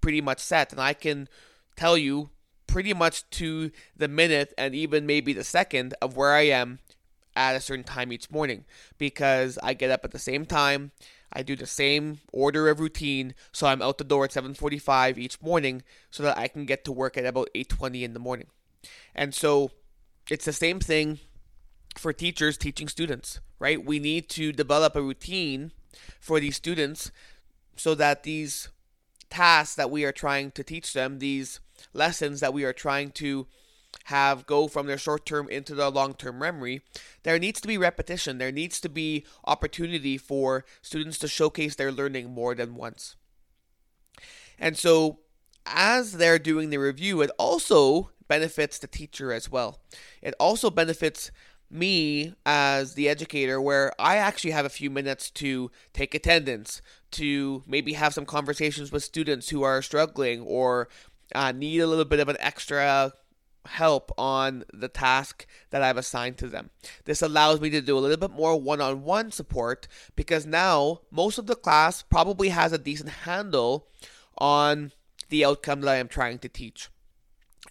pretty 0.04 0.20
much 0.20 0.40
set. 0.40 0.74
And 0.74 0.82
I 0.82 0.94
can 0.94 1.30
tell 1.78 1.98
you 1.98 2.30
pretty 2.68 2.94
much 2.94 3.30
to 3.30 3.72
the 3.96 4.10
minute 4.10 4.54
and 4.58 4.76
even 4.76 5.06
maybe 5.06 5.32
the 5.32 5.46
second 5.46 5.96
of 6.02 6.18
where 6.18 6.34
I 6.34 6.42
am 6.42 6.80
at 7.38 7.56
a 7.56 7.62
certain 7.62 7.86
time 7.86 8.12
each 8.12 8.30
morning 8.30 8.66
because 8.98 9.58
I 9.64 9.74
get 9.74 9.92
up 9.92 10.04
at 10.04 10.12
the 10.12 10.20
same 10.20 10.46
time. 10.46 10.92
I 11.32 11.42
do 11.42 11.56
the 11.56 11.66
same 11.66 12.20
order 12.34 12.68
of 12.68 12.82
routine, 12.82 13.34
so 13.54 13.66
I'm 13.66 13.82
out 13.82 13.98
the 13.98 14.04
door 14.04 14.26
at 14.26 14.34
7:45 14.34 15.18
each 15.18 15.42
morning 15.42 15.84
so 16.12 16.22
that 16.24 16.38
I 16.38 16.50
can 16.50 16.66
get 16.66 16.84
to 16.84 16.92
work 16.92 17.18
at 17.18 17.26
about 17.26 17.50
8:20 17.56 18.04
in 18.04 18.14
the 18.14 18.20
morning. 18.20 18.48
And 19.16 19.34
so 19.34 19.72
it's 20.30 20.46
the 20.46 20.54
same 20.54 20.82
thing 20.82 21.20
for 21.98 22.12
teachers 22.12 22.58
teaching 22.58 22.90
students, 22.90 23.40
right? 23.58 23.84
We 23.84 24.00
need 24.00 24.28
to 24.32 24.52
develop 24.52 24.98
a 24.98 25.02
routine 25.02 25.72
for 26.20 26.42
these 26.42 26.58
students 26.58 27.10
so 27.78 27.96
that 27.96 28.24
these 28.24 28.68
tasks 29.34 29.76
that 29.76 29.90
we 29.90 30.06
are 30.06 30.12
trying 30.12 30.52
to 30.52 30.64
teach 30.64 30.94
them, 30.94 31.18
these 31.18 31.60
lessons 31.92 32.40
that 32.40 32.54
we 32.54 32.64
are 32.64 32.74
trying 32.74 33.10
to 33.12 33.48
have 34.06 34.46
go 34.46 34.68
from 34.68 34.86
their 34.86 34.98
short 34.98 35.26
term 35.26 35.50
into 35.50 35.74
their 35.74 35.90
long 35.90 36.14
term 36.14 36.38
memory, 36.38 36.82
there 37.24 37.40
needs 37.40 37.60
to 37.62 37.68
be 37.68 37.78
repetition. 37.78 38.38
There 38.38 38.52
needs 38.52 38.80
to 38.82 38.90
be 38.90 39.26
opportunity 39.46 40.18
for 40.18 40.66
students 40.82 41.18
to 41.20 41.28
showcase 41.28 41.76
their 41.76 41.92
learning 41.92 42.32
more 42.32 42.54
than 42.54 42.76
once. 42.76 43.16
And 44.60 44.78
so, 44.78 45.20
as 45.66 46.14
they're 46.14 46.40
doing 46.40 46.70
the 46.70 46.78
review, 46.78 47.22
it 47.22 47.32
also 47.40 48.12
benefits 48.28 48.78
the 48.78 48.88
teacher 48.88 49.34
as 49.34 49.50
well. 49.50 49.80
It 50.22 50.36
also 50.40 50.70
benefits 50.70 51.32
me 51.74 52.34
as 52.46 52.94
the 52.94 53.10
educator 53.10 53.60
where 53.60 53.94
I 54.00 54.18
actually 54.18 54.52
have 54.52 54.66
a 54.66 54.70
few 54.70 54.90
minutes 54.90 55.30
to 55.32 55.72
take 55.94 56.14
attendance, 56.14 56.82
to 57.12 57.64
maybe 57.68 57.94
have 57.94 58.14
some 58.14 58.26
conversations 58.26 58.92
with 58.92 59.04
students 59.04 59.50
who 59.50 59.64
are 59.64 59.82
struggling 59.82 60.42
or 60.42 60.88
uh, 61.34 61.52
need 61.52 61.80
a 61.80 61.88
little 61.88 62.06
bit 62.06 62.20
of 62.20 62.30
an 62.30 62.38
extra 62.40 63.14
help 63.66 64.12
on 64.18 64.66
the 64.74 64.90
task 64.90 65.46
that 65.70 65.82
I've 65.82 65.98
assigned 65.98 66.38
to 66.40 66.48
them. 66.48 66.70
This 67.06 67.22
allows 67.22 67.62
me 67.62 67.70
to 67.72 67.82
do 67.82 67.98
a 67.98 68.00
little 68.00 68.18
bit 68.18 68.36
more 68.36 68.60
one 68.60 68.82
on 68.82 69.04
one 69.04 69.32
support 69.32 69.88
because 70.16 70.46
now 70.46 71.02
most 71.12 71.38
of 71.38 71.48
the 71.48 71.56
class 71.56 72.04
probably 72.04 72.50
has 72.50 72.74
a 72.74 72.78
decent 72.78 73.10
handle 73.10 73.88
on 74.38 74.92
the 75.30 75.46
outcome 75.46 75.82
that 75.82 75.92
I 75.92 75.98
am 75.98 76.08
trying 76.08 76.40
to 76.40 76.50
teach. 76.50 76.90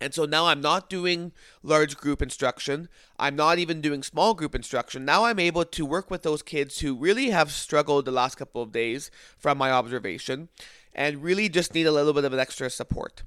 And 0.00 0.14
so 0.14 0.24
now 0.24 0.46
I'm 0.46 0.60
not 0.60 0.88
doing 0.88 1.32
large 1.62 1.96
group 1.96 2.22
instruction. 2.22 2.88
I'm 3.18 3.36
not 3.36 3.58
even 3.58 3.80
doing 3.80 4.02
small 4.02 4.34
group 4.34 4.54
instruction. 4.54 5.04
Now 5.04 5.24
I'm 5.24 5.38
able 5.38 5.64
to 5.64 5.86
work 5.86 6.10
with 6.10 6.22
those 6.22 6.42
kids 6.42 6.80
who 6.80 6.96
really 6.96 7.30
have 7.30 7.52
struggled 7.52 8.04
the 8.04 8.10
last 8.10 8.36
couple 8.36 8.62
of 8.62 8.72
days 8.72 9.10
from 9.38 9.58
my 9.58 9.70
observation 9.70 10.48
and 10.94 11.22
really 11.22 11.48
just 11.48 11.74
need 11.74 11.86
a 11.86 11.92
little 11.92 12.12
bit 12.12 12.24
of 12.24 12.32
an 12.32 12.38
extra 12.38 12.70
support. 12.70 13.22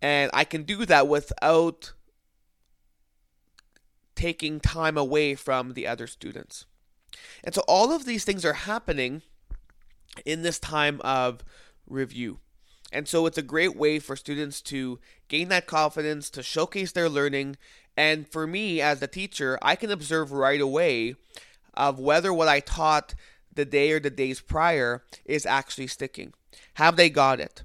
And 0.00 0.30
I 0.32 0.44
can 0.44 0.62
do 0.62 0.86
that 0.86 1.08
without 1.08 1.92
taking 4.14 4.60
time 4.60 4.96
away 4.96 5.34
from 5.34 5.74
the 5.74 5.86
other 5.86 6.06
students. 6.06 6.66
And 7.44 7.54
so 7.54 7.62
all 7.68 7.92
of 7.92 8.04
these 8.04 8.24
things 8.24 8.44
are 8.44 8.52
happening 8.52 9.22
in 10.24 10.42
this 10.42 10.58
time 10.58 11.00
of 11.02 11.44
review. 11.86 12.40
And 12.92 13.06
so 13.06 13.26
it's 13.26 13.38
a 13.38 13.42
great 13.42 13.76
way 13.76 13.98
for 13.98 14.16
students 14.16 14.62
to 14.62 14.98
gain 15.28 15.48
that 15.48 15.66
confidence, 15.66 16.30
to 16.30 16.42
showcase 16.42 16.92
their 16.92 17.08
learning. 17.08 17.56
And 17.96 18.26
for 18.26 18.46
me 18.46 18.80
as 18.80 19.02
a 19.02 19.06
teacher, 19.06 19.58
I 19.60 19.76
can 19.76 19.90
observe 19.90 20.32
right 20.32 20.60
away 20.60 21.16
of 21.74 21.98
whether 21.98 22.32
what 22.32 22.48
I 22.48 22.60
taught 22.60 23.14
the 23.52 23.64
day 23.64 23.92
or 23.92 24.00
the 24.00 24.10
days 24.10 24.40
prior 24.40 25.04
is 25.24 25.44
actually 25.44 25.88
sticking. 25.88 26.32
Have 26.74 26.96
they 26.96 27.10
got 27.10 27.40
it? 27.40 27.62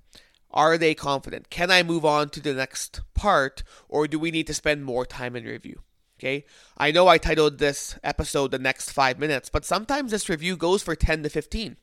Are 0.51 0.77
they 0.77 0.94
confident? 0.94 1.50
Can 1.50 1.72
I 1.72 1.84
move 1.84 2.06
on 2.06 2.30
to 2.30 2.39
the 2.39 2.53
next 2.53 3.01
part 3.13 3.63
or 3.88 4.08
do 4.08 4.20
we 4.20 4.30
need 4.32 4.48
to 4.48 4.53
spend 4.53 4.86
more 4.86 5.06
time 5.06 5.36
in 5.36 5.46
review? 5.46 5.82
Okay. 6.20 6.46
I 6.77 6.92
know 6.92 7.08
I 7.08 7.18
titled 7.18 7.58
this 7.58 7.98
episode 8.03 8.51
The 8.51 8.60
Next 8.60 8.92
Five 8.92 9.20
Minutes, 9.20 9.50
but 9.50 9.65
sometimes 9.65 10.12
this 10.12 10.30
review 10.30 10.56
goes 10.56 10.82
for 10.84 10.96
10 10.96 11.24
to 11.24 11.30
15. 11.30 11.77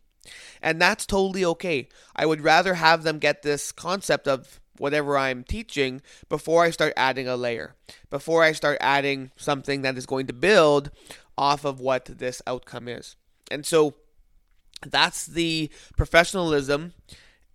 And 0.62 0.80
that's 0.80 1.06
totally 1.06 1.44
okay. 1.44 1.88
I 2.14 2.26
would 2.26 2.42
rather 2.42 2.74
have 2.74 3.02
them 3.02 3.18
get 3.18 3.42
this 3.42 3.72
concept 3.72 4.28
of 4.28 4.60
whatever 4.78 5.16
I'm 5.18 5.44
teaching 5.44 6.00
before 6.28 6.64
I 6.64 6.70
start 6.70 6.94
adding 6.96 7.28
a 7.28 7.36
layer, 7.36 7.74
before 8.08 8.42
I 8.42 8.52
start 8.52 8.78
adding 8.80 9.30
something 9.36 9.82
that 9.82 9.98
is 9.98 10.06
going 10.06 10.26
to 10.28 10.32
build 10.32 10.90
off 11.36 11.64
of 11.64 11.80
what 11.80 12.06
this 12.06 12.40
outcome 12.46 12.88
is. 12.88 13.16
And 13.50 13.66
so 13.66 13.94
that's 14.86 15.26
the 15.26 15.70
professionalism 15.96 16.94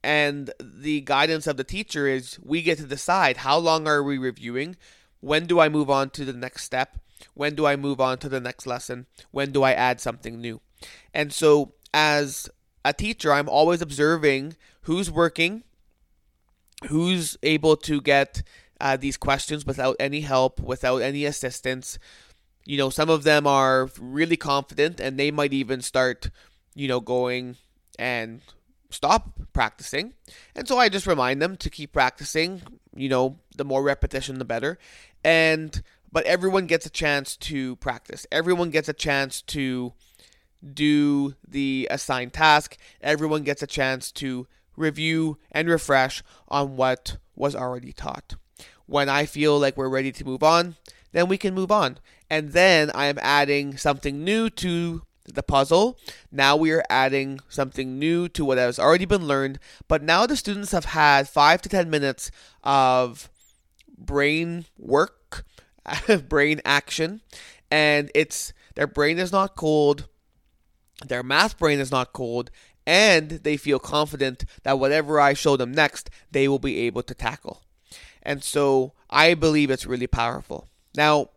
and 0.05 0.51
the 0.60 1.01
guidance 1.01 1.48
of 1.48 1.57
the 1.57 1.63
teacher 1.63 2.07
is 2.07 2.38
we 2.43 2.62
get 2.62 2.77
to 2.77 2.86
decide 2.86 3.38
how 3.38 3.57
long 3.57 3.88
are 3.88 4.03
we 4.03 4.19
reviewing 4.19 4.77
when 5.19 5.48
do 5.48 5.60
I 5.60 5.67
move 5.67 5.89
on 5.89 6.12
to 6.12 6.24
the 6.24 6.34
next 6.34 6.63
step? 6.63 7.00
When 7.34 7.55
do 7.55 7.65
I 7.65 7.75
move 7.75 8.00
on 8.00 8.19
to 8.19 8.29
the 8.29 8.39
next 8.39 8.67
lesson? 8.67 9.07
When 9.31 9.51
do 9.51 9.63
I 9.63 9.72
add 9.72 10.00
something 10.00 10.39
new? 10.39 10.62
And 11.12 11.34
so, 11.34 11.74
as 11.95 12.49
a 12.83 12.91
teacher, 12.91 13.31
I'm 13.31 13.47
always 13.47 13.81
observing 13.81 14.57
who's 14.81 15.09
working, 15.09 15.63
who's 16.89 17.37
able 17.41 17.77
to 17.77 18.01
get 18.01 18.43
uh, 18.81 18.97
these 18.97 19.15
questions 19.15 19.65
without 19.65 19.95
any 19.97 20.19
help, 20.19 20.59
without 20.59 20.97
any 20.97 21.23
assistance. 21.23 21.97
You 22.65 22.77
know, 22.77 22.89
some 22.89 23.09
of 23.09 23.23
them 23.23 23.47
are 23.47 23.89
really 23.97 24.35
confident 24.35 24.99
and 24.99 25.17
they 25.17 25.31
might 25.31 25.53
even 25.53 25.81
start, 25.81 26.29
you 26.75 26.89
know, 26.89 26.99
going 26.99 27.55
and 27.97 28.41
stop 28.89 29.39
practicing. 29.53 30.15
And 30.53 30.67
so 30.67 30.77
I 30.77 30.89
just 30.89 31.07
remind 31.07 31.41
them 31.41 31.55
to 31.57 31.69
keep 31.69 31.93
practicing. 31.93 32.61
You 32.93 33.07
know, 33.07 33.39
the 33.55 33.63
more 33.63 33.81
repetition, 33.81 34.37
the 34.37 34.43
better. 34.45 34.77
And 35.23 35.81
but 36.11 36.25
everyone 36.25 36.65
gets 36.65 36.85
a 36.85 36.89
chance 36.89 37.37
to 37.37 37.77
practice. 37.77 38.27
Everyone 38.33 38.69
gets 38.69 38.89
a 38.89 38.93
chance 38.93 39.41
to 39.43 39.93
do 40.74 41.36
the 41.48 41.88
assigned 41.91 42.34
task. 42.34 42.77
Everyone 43.01 43.43
gets 43.43 43.62
a 43.62 43.67
chance 43.67 44.12
to 44.13 44.48
review 44.75 45.38
and 45.51 45.67
refresh 45.67 46.24
on 46.48 46.75
what 46.75 47.17
was 47.36 47.55
already 47.55 47.93
taught. 47.93 48.36
When 48.86 49.10
I 49.10 49.25
feel 49.25 49.60
like 49.60 49.77
we're 49.77 49.89
ready 49.89 50.12
to 50.12 50.25
move 50.25 50.43
on, 50.43 50.75
then 51.12 51.27
we 51.27 51.38
can 51.38 51.53
move 51.53 51.72
on. 51.72 52.00
And 52.29 52.51
then 52.51 52.91
I 52.93 53.05
am 53.05 53.19
adding 53.22 53.77
something 53.77 54.24
new 54.24 54.50
to 54.51 55.03
the 55.25 55.43
puzzle. 55.43 55.98
Now 56.31 56.55
we 56.55 56.72
are 56.72 56.84
adding 56.89 57.39
something 57.50 57.98
new 57.98 58.27
to 58.29 58.45
what 58.45 58.57
has 58.57 58.77
already 58.77 59.05
been 59.05 59.27
learned, 59.27 59.60
but 59.88 60.03
now 60.03 60.25
the 60.25 60.36
students 60.36 60.72
have 60.72 60.86
had 60.86 61.27
five 61.27 61.62
to 61.63 61.69
ten 61.69 61.89
minutes 61.89 62.31
of 62.63 63.29
brain 63.98 64.65
work, 64.77 65.45
brain 66.27 66.62
action, 66.63 67.22
and 67.72 68.12
it's 68.13 68.53
their 68.75 68.88
brain 68.88 69.17
is 69.17 69.31
not 69.31 69.55
cold, 69.55 70.07
their 71.05 71.23
math 71.23 71.57
brain 71.57 71.79
is 71.79 71.91
not 71.91 72.13
cold, 72.13 72.51
and 72.87 73.29
they 73.29 73.57
feel 73.57 73.79
confident 73.79 74.45
that 74.63 74.79
whatever 74.79 75.19
I 75.19 75.33
show 75.33 75.57
them 75.57 75.71
next, 75.71 76.09
they 76.31 76.47
will 76.47 76.59
be 76.59 76.79
able 76.81 77.03
to 77.03 77.13
tackle. 77.13 77.63
And 78.21 78.43
so 78.43 78.93
I 79.09 79.33
believe 79.33 79.69
it's 79.69 79.85
really 79.85 80.07
powerful. 80.07 80.67
Now, 80.95 81.29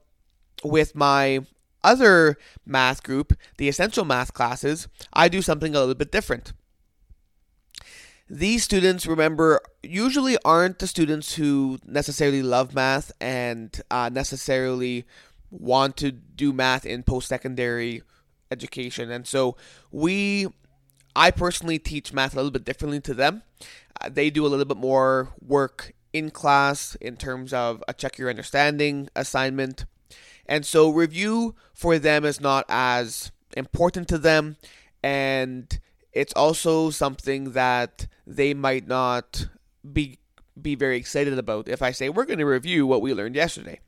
with 0.65 0.95
my 0.95 1.41
other 1.83 2.37
math 2.67 3.03
group, 3.03 3.35
the 3.57 3.69
essential 3.69 4.05
math 4.05 4.33
classes, 4.33 4.89
I 5.13 5.29
do 5.29 5.43
something 5.43 5.75
a 5.75 5.81
little 5.81 5.95
bit 5.95 6.13
different. 6.13 6.53
These 8.31 8.65
students, 8.65 9.07
remember, 9.07 9.61
usually 9.83 10.37
aren't 10.45 10.81
the 10.81 10.87
students 10.87 11.37
who 11.37 11.79
necessarily 11.87 12.43
love 12.43 12.75
math 12.75 13.11
and 13.21 13.81
uh, 13.91 14.11
necessarily 14.13 15.07
want 15.51 15.97
to 15.99 16.13
do 16.13 16.53
math 16.53 16.85
in 16.85 17.03
post 17.03 17.29
secondary 17.29 18.03
education. 18.51 19.11
And 19.11 19.27
so 19.27 19.57
we, 19.91 20.47
I 21.15 21.31
personally 21.31 21.79
teach 21.79 22.13
math 22.13 22.35
a 22.35 22.37
little 22.37 22.51
bit 22.51 22.65
differently 22.65 23.01
to 23.03 23.15
them. 23.15 23.43
Uh, 24.01 24.09
they 24.09 24.31
do 24.31 24.47
a 24.47 24.49
little 24.49 24.65
bit 24.65 24.77
more 24.77 25.31
work 25.41 25.93
in 26.13 26.31
class 26.31 26.95
in 26.97 27.17
terms 27.17 27.53
of 27.53 27.83
a 27.87 27.93
check 27.93 28.19
your 28.19 28.31
understanding 28.31 29.09
assignment 29.15 29.85
And 30.47 30.65
so 30.65 30.89
review 30.89 31.55
for 31.75 31.99
them 31.99 32.25
is 32.25 32.41
not 32.41 32.65
as 32.69 33.31
important 33.57 34.09
to 34.09 34.19
them 34.19 34.57
and 35.03 35.79
it's 36.13 36.33
also 36.33 36.91
something 36.91 37.53
that 37.53 38.07
they 38.27 38.55
might 38.55 38.89
not 38.89 39.49
be 39.93 40.19
be 40.61 40.75
very 40.75 40.97
excited 40.97 41.39
about 41.39 41.69
if 41.69 41.83
I 41.83 41.93
say 41.93 42.09
we're 42.09 42.25
going 42.25 42.41
to 42.41 42.47
review 42.47 42.87
what 42.87 43.01
we 43.01 43.15
learned 43.15 43.37
yesterday. 43.37 43.79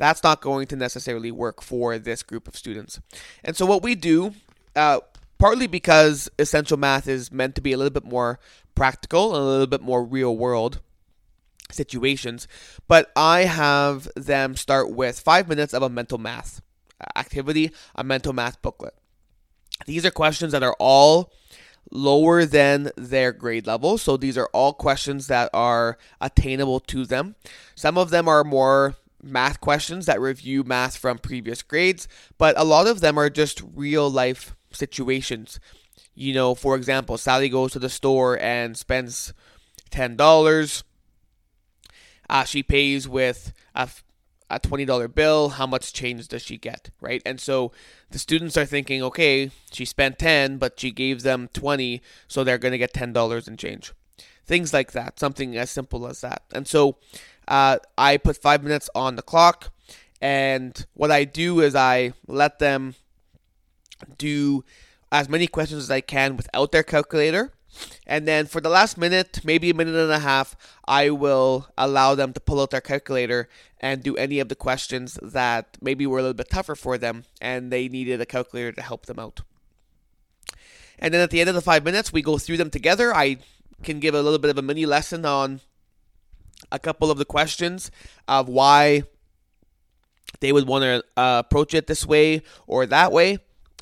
That's 0.00 0.22
not 0.22 0.40
going 0.40 0.66
to 0.68 0.76
necessarily 0.76 1.30
work 1.30 1.60
for 1.60 1.98
this 1.98 2.22
group 2.22 2.48
of 2.48 2.56
students. 2.56 2.98
And 3.44 3.54
so 3.54 3.66
what 3.66 3.82
we 3.82 3.94
do, 3.94 4.32
uh, 4.74 5.00
partly 5.38 5.66
because 5.66 6.26
essential 6.38 6.78
math 6.78 7.06
is 7.06 7.30
meant 7.30 7.54
to 7.56 7.60
be 7.60 7.72
a 7.72 7.76
little 7.76 7.92
bit 7.92 8.06
more 8.06 8.40
practical 8.74 9.36
and 9.36 9.44
a 9.44 9.46
little 9.46 9.66
bit 9.66 9.82
more 9.82 10.02
real 10.02 10.34
world 10.34 10.80
situations, 11.70 12.48
but 12.88 13.12
I 13.14 13.40
have 13.40 14.08
them 14.16 14.56
start 14.56 14.90
with 14.90 15.20
five 15.20 15.50
minutes 15.50 15.74
of 15.74 15.82
a 15.82 15.90
mental 15.90 16.16
math 16.16 16.62
activity, 17.14 17.70
a 17.94 18.02
mental 18.02 18.32
math 18.32 18.62
booklet. 18.62 18.94
These 19.84 20.06
are 20.06 20.10
questions 20.10 20.52
that 20.52 20.62
are 20.62 20.76
all 20.78 21.30
lower 21.90 22.46
than 22.46 22.90
their 22.96 23.32
grade 23.32 23.66
level. 23.66 23.98
So 23.98 24.16
these 24.16 24.38
are 24.38 24.48
all 24.54 24.72
questions 24.72 25.26
that 25.26 25.50
are 25.52 25.98
attainable 26.22 26.80
to 26.80 27.04
them. 27.04 27.34
Some 27.74 27.98
of 27.98 28.08
them 28.08 28.28
are 28.28 28.44
more 28.44 28.94
math 29.22 29.60
questions 29.60 30.06
that 30.06 30.20
review 30.20 30.64
math 30.64 30.96
from 30.96 31.18
previous 31.18 31.62
grades, 31.62 32.08
but 32.38 32.58
a 32.58 32.64
lot 32.64 32.86
of 32.86 33.00
them 33.00 33.18
are 33.18 33.30
just 33.30 33.62
real 33.74 34.10
life 34.10 34.54
situations. 34.72 35.60
You 36.14 36.34
know, 36.34 36.54
for 36.54 36.76
example, 36.76 37.18
Sally 37.18 37.48
goes 37.48 37.72
to 37.72 37.78
the 37.78 37.88
store 37.88 38.38
and 38.38 38.76
spends 38.76 39.32
$10. 39.90 40.82
Uh, 42.28 42.44
she 42.44 42.62
pays 42.62 43.08
with 43.08 43.52
a 43.74 43.88
a 44.50 44.58
$20 44.58 45.14
bill, 45.14 45.50
how 45.50 45.66
much 45.66 45.92
change 45.92 46.26
does 46.28 46.42
she 46.42 46.58
get, 46.58 46.90
right? 47.00 47.22
And 47.24 47.40
so 47.40 47.70
the 48.10 48.18
students 48.18 48.56
are 48.56 48.66
thinking, 48.66 49.02
okay, 49.02 49.50
she 49.70 49.84
spent 49.84 50.18
10, 50.18 50.58
but 50.58 50.78
she 50.78 50.90
gave 50.90 51.22
them 51.22 51.48
20, 51.52 52.02
so 52.26 52.42
they're 52.42 52.58
going 52.58 52.72
to 52.72 52.78
get 52.78 52.92
$10 52.92 53.48
in 53.48 53.56
change. 53.56 53.92
Things 54.44 54.74
like 54.74 54.90
that, 54.92 55.20
something 55.20 55.56
as 55.56 55.70
simple 55.70 56.06
as 56.08 56.20
that. 56.22 56.42
And 56.52 56.66
so 56.66 56.96
uh, 57.50 57.78
I 57.98 58.16
put 58.16 58.36
five 58.36 58.62
minutes 58.62 58.88
on 58.94 59.16
the 59.16 59.22
clock, 59.22 59.70
and 60.22 60.86
what 60.94 61.10
I 61.10 61.24
do 61.24 61.60
is 61.60 61.74
I 61.74 62.12
let 62.26 62.60
them 62.60 62.94
do 64.16 64.64
as 65.12 65.28
many 65.28 65.46
questions 65.46 65.82
as 65.82 65.90
I 65.90 66.00
can 66.00 66.36
without 66.36 66.70
their 66.72 66.84
calculator. 66.84 67.52
And 68.06 68.26
then 68.26 68.46
for 68.46 68.60
the 68.60 68.68
last 68.68 68.96
minute, 68.96 69.40
maybe 69.44 69.70
a 69.70 69.74
minute 69.74 69.94
and 69.94 70.12
a 70.12 70.18
half, 70.20 70.56
I 70.86 71.10
will 71.10 71.68
allow 71.76 72.14
them 72.14 72.32
to 72.32 72.40
pull 72.40 72.60
out 72.60 72.70
their 72.70 72.80
calculator 72.80 73.48
and 73.80 74.02
do 74.02 74.16
any 74.16 74.40
of 74.40 74.48
the 74.48 74.56
questions 74.56 75.18
that 75.22 75.76
maybe 75.80 76.06
were 76.06 76.18
a 76.18 76.22
little 76.22 76.34
bit 76.34 76.50
tougher 76.50 76.74
for 76.74 76.98
them 76.98 77.24
and 77.40 77.72
they 77.72 77.88
needed 77.88 78.20
a 78.20 78.26
calculator 78.26 78.72
to 78.72 78.82
help 78.82 79.06
them 79.06 79.18
out. 79.18 79.40
And 80.98 81.14
then 81.14 81.20
at 81.20 81.30
the 81.30 81.40
end 81.40 81.48
of 81.48 81.54
the 81.54 81.60
five 81.60 81.84
minutes, 81.84 82.12
we 82.12 82.22
go 82.22 82.38
through 82.38 82.58
them 82.58 82.70
together. 82.70 83.14
I 83.14 83.38
can 83.82 84.00
give 84.00 84.14
a 84.14 84.22
little 84.22 84.38
bit 84.38 84.50
of 84.50 84.58
a 84.58 84.62
mini 84.62 84.84
lesson 84.84 85.24
on 85.24 85.60
a 86.72 86.78
couple 86.78 87.10
of 87.10 87.18
the 87.18 87.24
questions 87.24 87.90
of 88.28 88.48
why 88.48 89.02
they 90.40 90.52
would 90.52 90.66
want 90.66 90.84
to 90.84 91.04
uh, 91.16 91.42
approach 91.44 91.74
it 91.74 91.86
this 91.86 92.06
way 92.06 92.42
or 92.66 92.86
that 92.86 93.12
way. 93.12 93.38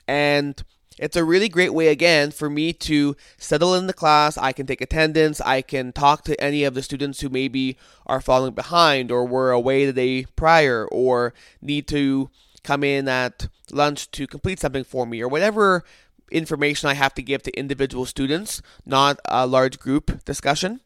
And 0.06 0.62
it's 0.98 1.16
a 1.16 1.24
really 1.24 1.48
great 1.48 1.72
way, 1.72 1.88
again, 1.88 2.30
for 2.32 2.50
me 2.50 2.72
to 2.72 3.16
settle 3.36 3.74
in 3.74 3.86
the 3.86 3.92
class. 3.92 4.36
I 4.36 4.52
can 4.52 4.66
take 4.66 4.80
attendance. 4.80 5.40
I 5.40 5.62
can 5.62 5.92
talk 5.92 6.24
to 6.24 6.40
any 6.40 6.64
of 6.64 6.74
the 6.74 6.82
students 6.82 7.20
who 7.20 7.28
maybe 7.28 7.78
are 8.06 8.20
falling 8.20 8.54
behind 8.54 9.12
or 9.12 9.24
were 9.24 9.52
away 9.52 9.86
the 9.86 9.92
day 9.92 10.26
prior 10.34 10.86
or 10.90 11.34
need 11.62 11.86
to 11.88 12.30
come 12.64 12.82
in 12.82 13.06
at 13.06 13.48
lunch 13.70 14.10
to 14.12 14.26
complete 14.26 14.58
something 14.58 14.84
for 14.84 15.06
me 15.06 15.22
or 15.22 15.28
whatever 15.28 15.84
information 16.30 16.88
I 16.88 16.94
have 16.94 17.14
to 17.14 17.22
give 17.22 17.42
to 17.44 17.58
individual 17.58 18.04
students, 18.04 18.60
not 18.84 19.18
a 19.24 19.46
large 19.46 19.78
group 19.78 20.24
discussion. 20.24 20.80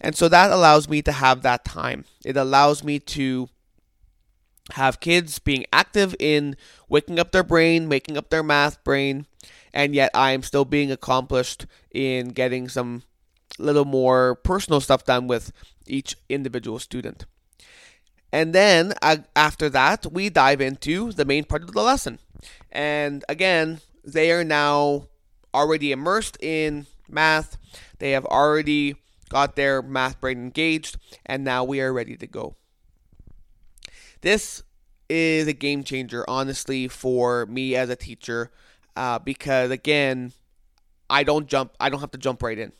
And 0.00 0.16
so 0.16 0.28
that 0.28 0.50
allows 0.50 0.88
me 0.88 1.02
to 1.02 1.12
have 1.12 1.42
that 1.42 1.64
time. 1.64 2.04
It 2.24 2.36
allows 2.36 2.82
me 2.82 2.98
to 3.00 3.48
have 4.72 5.00
kids 5.00 5.38
being 5.38 5.66
active 5.72 6.14
in 6.18 6.56
waking 6.88 7.18
up 7.18 7.32
their 7.32 7.42
brain, 7.42 7.88
making 7.88 8.16
up 8.16 8.30
their 8.30 8.42
math 8.42 8.82
brain, 8.84 9.26
and 9.72 9.94
yet 9.94 10.10
I 10.14 10.30
am 10.30 10.42
still 10.42 10.64
being 10.64 10.90
accomplished 10.92 11.66
in 11.90 12.28
getting 12.28 12.68
some 12.68 13.02
little 13.58 13.84
more 13.84 14.36
personal 14.36 14.80
stuff 14.80 15.04
done 15.04 15.26
with 15.26 15.52
each 15.86 16.16
individual 16.28 16.78
student. 16.78 17.26
And 18.32 18.54
then 18.54 18.94
after 19.34 19.68
that, 19.70 20.06
we 20.12 20.28
dive 20.28 20.60
into 20.60 21.10
the 21.12 21.24
main 21.24 21.44
part 21.44 21.62
of 21.62 21.72
the 21.72 21.82
lesson. 21.82 22.20
And 22.70 23.24
again, 23.28 23.80
they 24.04 24.30
are 24.30 24.44
now 24.44 25.08
already 25.52 25.90
immersed 25.90 26.36
in 26.40 26.86
math. 27.08 27.58
They 27.98 28.12
have 28.12 28.24
already 28.26 28.94
got 29.30 29.56
their 29.56 29.80
math 29.80 30.20
brain 30.20 30.38
engaged, 30.38 30.98
and 31.24 31.42
now 31.42 31.64
we 31.64 31.80
are 31.80 31.92
ready 31.92 32.16
to 32.16 32.26
go. 32.26 32.56
This 34.20 34.62
is 35.08 35.48
a 35.48 35.54
game 35.54 35.82
changer, 35.82 36.24
honestly, 36.28 36.86
for 36.86 37.46
me 37.46 37.74
as 37.74 37.88
a 37.88 37.96
teacher, 37.96 38.50
uh, 38.94 39.18
because 39.18 39.70
again, 39.70 40.32
I 41.08 41.22
don't 41.22 41.46
jump. 41.46 41.72
I 41.80 41.88
don't 41.88 42.00
have 42.00 42.10
to 42.10 42.18
jump 42.18 42.42
right 42.42 42.58
in. 42.58 42.72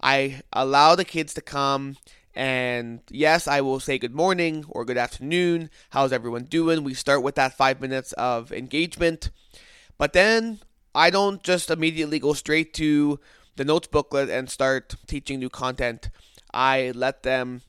I 0.00 0.42
allow 0.52 0.94
the 0.94 1.04
kids 1.04 1.34
to 1.34 1.40
come, 1.40 1.96
and 2.34 3.00
yes, 3.10 3.48
I 3.48 3.60
will 3.60 3.80
say 3.80 3.98
good 3.98 4.14
morning 4.14 4.64
or 4.68 4.84
good 4.84 4.96
afternoon. 4.96 5.70
How's 5.90 6.12
everyone 6.12 6.44
doing? 6.44 6.84
We 6.84 6.94
start 6.94 7.22
with 7.22 7.34
that 7.34 7.56
five 7.56 7.80
minutes 7.80 8.12
of 8.12 8.52
engagement, 8.52 9.30
but 9.98 10.12
then 10.12 10.60
I 10.94 11.10
don't 11.10 11.42
just 11.42 11.70
immediately 11.70 12.18
go 12.18 12.32
straight 12.34 12.72
to 12.74 13.18
the 13.58 13.64
notes 13.64 13.88
booklet 13.88 14.30
and 14.30 14.48
start 14.48 14.94
teaching 15.06 15.40
new 15.40 15.50
content. 15.50 16.10
I 16.54 16.92
let 16.94 17.24
them 17.24 17.62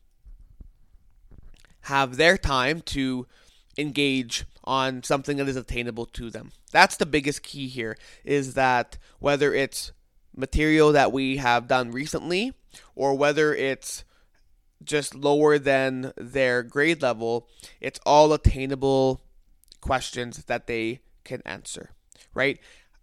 have 1.81 2.15
their 2.15 2.37
time 2.37 2.81
to 2.81 3.25
engage 3.77 4.45
on 4.63 5.01
something 5.01 5.37
that 5.37 5.49
is 5.49 5.55
attainable 5.55 6.05
to 6.05 6.29
them. 6.29 6.51
That's 6.71 6.95
the 6.95 7.07
biggest 7.07 7.41
key 7.41 7.67
here 7.67 7.97
is 8.23 8.53
that 8.53 8.99
whether 9.17 9.51
it's 9.51 9.91
material 10.35 10.91
that 10.91 11.11
we 11.11 11.37
have 11.37 11.67
done 11.67 11.91
recently 11.91 12.53
or 12.95 13.15
whether 13.15 13.55
it's 13.55 14.03
just 14.83 15.15
lower 15.15 15.57
than 15.57 16.13
their 16.15 16.61
grade 16.61 17.01
level, 17.01 17.49
it's 17.81 17.99
all 18.05 18.31
attainable 18.31 19.21
questions 19.81 20.45
that 20.45 20.67
they 20.67 20.99
can 21.23 21.41
answer, 21.45 21.89
right? 22.35 22.59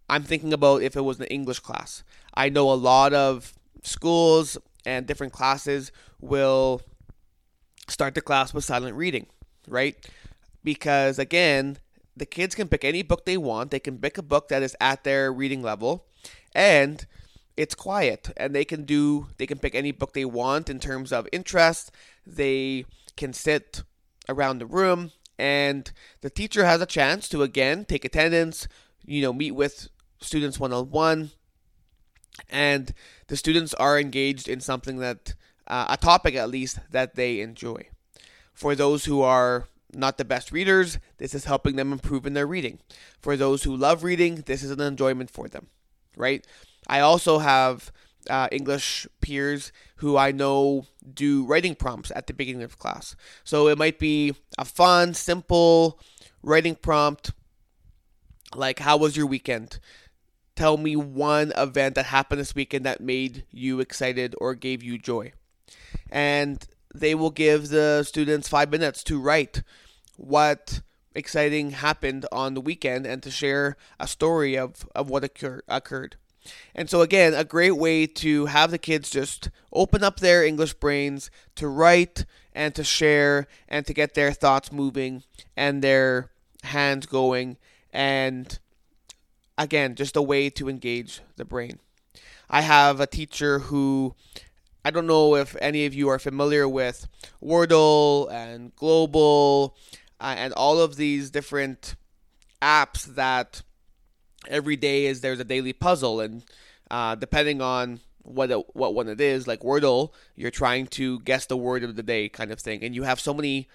I'm 0.09 0.22
thinking 0.22 0.53
about 0.53 0.83
if 0.83 0.94
it 0.94 1.01
was 1.01 1.18
an 1.18 1.27
English 1.27 1.61
class. 1.61 2.05
I 2.37 2.49
know 2.49 2.70
a 2.70 2.75
lot 2.75 3.14
of 3.14 3.55
schools 3.83 4.59
and 4.85 5.07
different 5.07 5.33
classes 5.33 5.90
will 6.20 6.83
start 7.88 8.14
the 8.14 8.20
class 8.20 8.53
with 8.53 8.64
silent 8.64 8.96
reading, 8.96 9.27
right? 9.68 9.96
Because 10.62 11.18
again, 11.18 11.79
the 12.16 12.27
kids 12.27 12.55
can 12.55 12.68
pick 12.68 12.85
any 12.85 13.03
book 13.03 13.25
they 13.25 13.37
want. 13.37 13.70
They 13.70 13.81
can 13.81 13.99
pick 13.99 14.18
a 14.18 14.22
book 14.22 14.49
that 14.49 14.62
is 14.62 14.77
at 14.81 15.05
their 15.05 15.33
reading 15.33 15.62
level 15.62 16.07
and 16.55 17.07
it's 17.57 17.75
quiet 17.75 18.31
and 18.37 18.55
they 18.55 18.64
can 18.64 18.85
do 18.85 19.29
they 19.38 19.46
can 19.46 19.59
pick 19.59 19.75
any 19.75 19.90
book 19.90 20.12
they 20.12 20.25
want 20.25 20.68
in 20.68 20.79
terms 20.79 21.12
of 21.12 21.29
interest. 21.33 21.90
They 22.27 22.85
can 23.16 23.33
sit 23.33 23.83
around 24.29 24.59
the 24.59 24.66
room 24.66 25.12
and 25.38 25.90
the 26.22 26.31
teacher 26.31 26.64
has 26.64 26.81
a 26.81 26.87
chance 26.87 27.29
to 27.29 27.42
again 27.42 27.85
take 27.85 28.05
attendance, 28.05 28.66
you 29.05 29.22
know, 29.22 29.33
meet 29.33 29.53
with 29.53 29.88
students 30.20 30.59
one 30.59 30.72
on 30.72 30.90
one, 30.90 31.31
and 32.49 32.92
the 33.29 33.37
students 33.37 33.75
are 33.75 33.99
engaged 33.99 34.49
in 34.49 34.61
something 34.61 34.99
that 34.99 35.35
uh, 35.66 35.87
a 35.88 35.96
topic 35.96 36.35
at 36.35 36.51
least 36.51 36.79
that 36.90 37.14
they 37.14 37.40
enjoy. 37.40 37.88
For 38.53 38.75
those 38.75 39.05
who 39.05 39.22
are 39.22 39.68
not 39.92 40.18
the 40.18 40.25
best 40.25 40.53
readers, 40.53 40.99
this 41.18 41.35
is 41.35 41.44
helping 41.44 41.77
them 41.77 41.92
improve 41.92 42.27
in 42.27 42.35
their 42.35 42.46
reading. 42.46 42.79
For 43.20 43.37
those 43.37 43.62
who 43.62 43.77
love 43.77 44.05
reading, 44.05 44.44
this 44.46 44.62
is 44.62 44.70
an 44.70 44.81
enjoyment 44.81 45.31
for 45.31 45.49
them, 45.49 45.68
right? 46.16 46.46
I 46.87 47.01
also 47.01 47.38
have 47.38 47.92
uh, 48.29 48.49
English 48.51 49.07
peers 49.20 49.72
who 49.96 50.16
I 50.16 50.33
know 50.33 50.87
do 51.14 51.44
writing 51.44 51.75
prompts 51.75 52.12
at 52.14 52.27
the 52.27 52.35
beginning 52.35 52.62
of 52.62 52.79
class. 52.79 53.16
So 53.44 53.68
it 53.68 53.79
might 53.79 53.99
be 53.99 54.35
a 54.59 54.64
fun, 54.64 55.14
simple 55.14 56.01
writing 56.42 56.75
prompt 56.75 57.33
like, 58.55 58.81
How 58.81 58.96
was 58.96 59.16
your 59.16 59.27
weekend? 59.27 59.79
Tell 60.56 60.76
me 60.76 60.96
one 60.96 61.52
event 61.56 61.94
that 61.94 62.06
happened 62.06 62.40
this 62.40 62.54
weekend 62.54 62.84
that 62.86 63.00
made 63.00 63.44
you 63.50 63.80
excited 63.80 64.34
or 64.38 64.54
gave 64.54 64.82
you 64.82 64.98
joy. 64.98 65.32
And 66.10 66.66
they 66.94 67.14
will 67.14 67.30
give 67.30 67.68
the 67.68 68.02
students 68.02 68.48
five 68.48 68.70
minutes 68.70 69.04
to 69.04 69.20
write 69.20 69.62
what 70.16 70.80
exciting 71.14 71.70
happened 71.70 72.26
on 72.32 72.54
the 72.54 72.60
weekend 72.60 73.06
and 73.06 73.22
to 73.22 73.30
share 73.30 73.76
a 74.00 74.06
story 74.06 74.56
of, 74.56 74.88
of 74.94 75.08
what 75.08 75.24
occur, 75.24 75.62
occurred. 75.68 76.16
And 76.74 76.88
so, 76.88 77.00
again, 77.00 77.34
a 77.34 77.44
great 77.44 77.76
way 77.76 78.06
to 78.06 78.46
have 78.46 78.70
the 78.70 78.78
kids 78.78 79.10
just 79.10 79.50
open 79.72 80.04
up 80.04 80.20
their 80.20 80.44
English 80.44 80.74
brains 80.74 81.30
to 81.56 81.66
write 81.66 82.24
and 82.54 82.74
to 82.74 82.84
share 82.84 83.48
and 83.68 83.84
to 83.86 83.92
get 83.92 84.14
their 84.14 84.32
thoughts 84.32 84.70
moving 84.70 85.24
and 85.56 85.82
their 85.82 86.30
hands 86.62 87.06
going, 87.06 87.56
and 87.92 88.58
again, 89.58 89.94
just 89.94 90.16
a 90.16 90.22
way 90.22 90.50
to 90.50 90.68
engage 90.68 91.20
the 91.36 91.44
brain. 91.44 91.78
I 92.48 92.60
have 92.62 93.00
a 93.00 93.06
teacher 93.06 93.58
who 93.58 94.14
I 94.84 94.90
don't 94.90 95.08
know 95.08 95.34
if 95.34 95.56
any 95.60 95.84
of 95.86 95.94
you 95.94 96.08
are 96.08 96.18
familiar 96.18 96.68
with 96.68 97.08
Wordle 97.42 98.30
and 98.30 98.74
Globle 98.76 99.76
uh, 100.20 100.34
and 100.38 100.52
all 100.52 100.80
of 100.80 100.94
these 100.94 101.30
different 101.30 101.96
apps 102.62 103.04
that 103.16 103.62
every 104.48 104.76
day 104.76 105.06
is 105.06 105.20
there's 105.20 105.40
a 105.40 105.44
daily 105.44 105.72
puzzle. 105.72 106.20
And 106.20 106.44
uh, 106.88 107.16
depending 107.16 107.60
on 107.60 107.98
what 108.22 108.50
it, 108.50 108.64
what 108.76 108.94
one 108.94 109.08
it 109.08 109.20
is 109.20 109.46
like 109.46 109.60
Wordle 109.60 110.12
you're 110.34 110.50
trying 110.50 110.86
to 110.88 111.20
guess 111.20 111.46
the 111.46 111.56
word 111.56 111.82
of 111.82 111.96
the 111.96 112.02
day 112.02 112.28
kind 112.28 112.52
of 112.52 112.60
thing. 112.60 112.84
And 112.84 112.94
you 112.94 113.02
have 113.02 113.18
so 113.18 113.34
many 113.34 113.68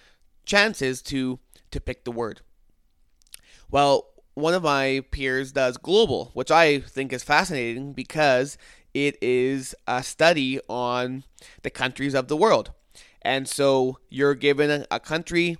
chances 0.46 1.02
to 1.04 1.40
to 1.72 1.82
pick 1.82 2.06
the 2.06 2.12
word. 2.12 2.40
Well 3.70 4.11
one 4.42 4.54
of 4.54 4.64
my 4.64 5.04
peers 5.12 5.52
does 5.52 5.78
Globle, 5.78 6.32
which 6.34 6.52
I 6.52 6.80
think 6.80 7.14
is 7.14 7.24
fascinating 7.24 7.94
because 7.94 8.58
it 8.94 9.18
is 9.22 9.76
a 9.88 10.04
study 10.04 10.60
on 10.68 11.24
the 11.62 11.70
countries 11.70 12.14
of 12.14 12.28
the 12.28 12.36
world. 12.36 12.72
And 13.22 13.48
so 13.48 14.00
you're 14.10 14.36
given 14.36 14.86
a, 14.90 15.00
country 15.00 15.58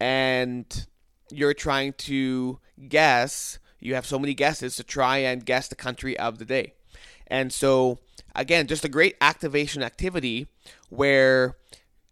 and 0.00 0.86
you're 1.30 1.54
trying 1.54 1.92
to 1.92 2.58
guess, 2.88 3.58
you 3.78 3.94
have 3.94 4.06
so 4.06 4.18
many 4.18 4.34
guesses 4.34 4.76
to 4.76 4.84
try 4.84 5.18
and 5.18 5.44
guess 5.44 5.68
the 5.68 5.74
country 5.74 6.18
of 6.18 6.38
the 6.38 6.44
day. 6.44 6.72
And 7.26 7.52
so, 7.52 7.98
again, 8.34 8.66
just 8.66 8.84
a 8.84 8.88
great 8.88 9.16
activation 9.20 9.82
activity 9.82 10.46
where 10.88 11.56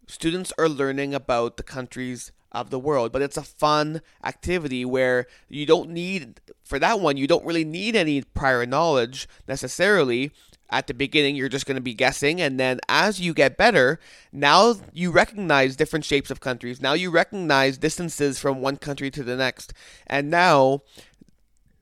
students 0.07 0.53
are 0.59 0.69
learning 0.69 1.15
about 1.15 1.57
the 1.57 1.63
countries 1.63 2.33
of 2.53 2.71
the 2.71 2.79
world. 2.79 3.13
But 3.13 3.23
it's 3.23 3.37
a 3.37 3.43
fun 3.43 4.03
activity 4.25 4.85
where 4.85 5.27
you 5.49 5.67
don't 5.67 5.91
need, 5.91 6.41
for 6.65 6.79
that 6.79 7.01
one, 7.01 7.17
you 7.17 7.27
don't 7.27 7.45
really 7.45 7.65
need 7.65 7.97
any 7.97 8.23
prior 8.23 8.65
knowledge 8.65 9.29
necessarily. 9.49 10.31
At 10.71 10.87
the 10.87 10.95
beginning, 10.95 11.37
you're 11.37 11.51
just 11.51 11.67
going 11.67 11.75
to 11.75 11.83
be 11.83 11.93
guessing, 11.93 12.41
and 12.41 12.59
then 12.59 12.81
as 12.89 13.21
you 13.21 13.35
get 13.35 13.59
better, 13.59 14.01
now 14.33 14.77
you 14.95 15.11
recognize 15.11 15.77
different 15.77 16.07
shapes 16.07 16.31
of 16.31 16.41
countries. 16.41 16.81
Now 16.81 16.95
you 16.95 17.11
recognize 17.11 17.77
distances 17.77 18.39
from 18.39 18.63
one 18.63 18.79
country 18.79 19.11
to 19.11 19.23
the 19.23 19.37
next, 19.37 19.75
and 20.07 20.31
now 20.31 20.81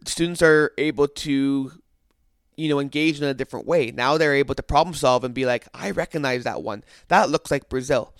students 0.07 0.43
are 0.43 0.73
able 0.77 1.07
to 1.07 1.71
you 2.57 2.69
know 2.69 2.81
engage 2.81 3.21
in 3.21 3.27
a 3.27 3.35
different 3.35 3.67
way 3.67 3.91
now 3.91 4.19
they're 4.19 4.35
able 4.35 4.55
to 4.55 4.63
problem 4.63 4.95
solve 4.95 5.25
and 5.25 5.35
be 5.35 5.47
like 5.47 5.67
i 5.73 5.91
recognize 5.91 6.45
that 6.45 6.63
one 6.63 6.85
that 7.09 7.31
looks 7.31 7.51
like 7.51 7.69
brazil 7.69 8.13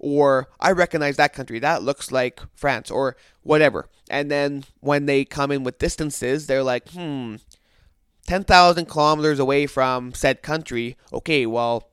or 0.00 0.48
I 0.58 0.72
recognize 0.72 1.16
that 1.16 1.34
country, 1.34 1.58
that 1.60 1.82
looks 1.82 2.10
like 2.10 2.40
France, 2.54 2.90
or 2.90 3.16
whatever. 3.42 3.88
And 4.08 4.30
then 4.30 4.64
when 4.80 5.06
they 5.06 5.24
come 5.24 5.52
in 5.52 5.62
with 5.62 5.78
distances, 5.78 6.46
they're 6.46 6.64
like, 6.64 6.88
hmm, 6.88 7.36
10,000 8.26 8.86
kilometers 8.86 9.38
away 9.38 9.66
from 9.66 10.14
said 10.14 10.42
country, 10.42 10.96
okay, 11.12 11.46
well, 11.46 11.90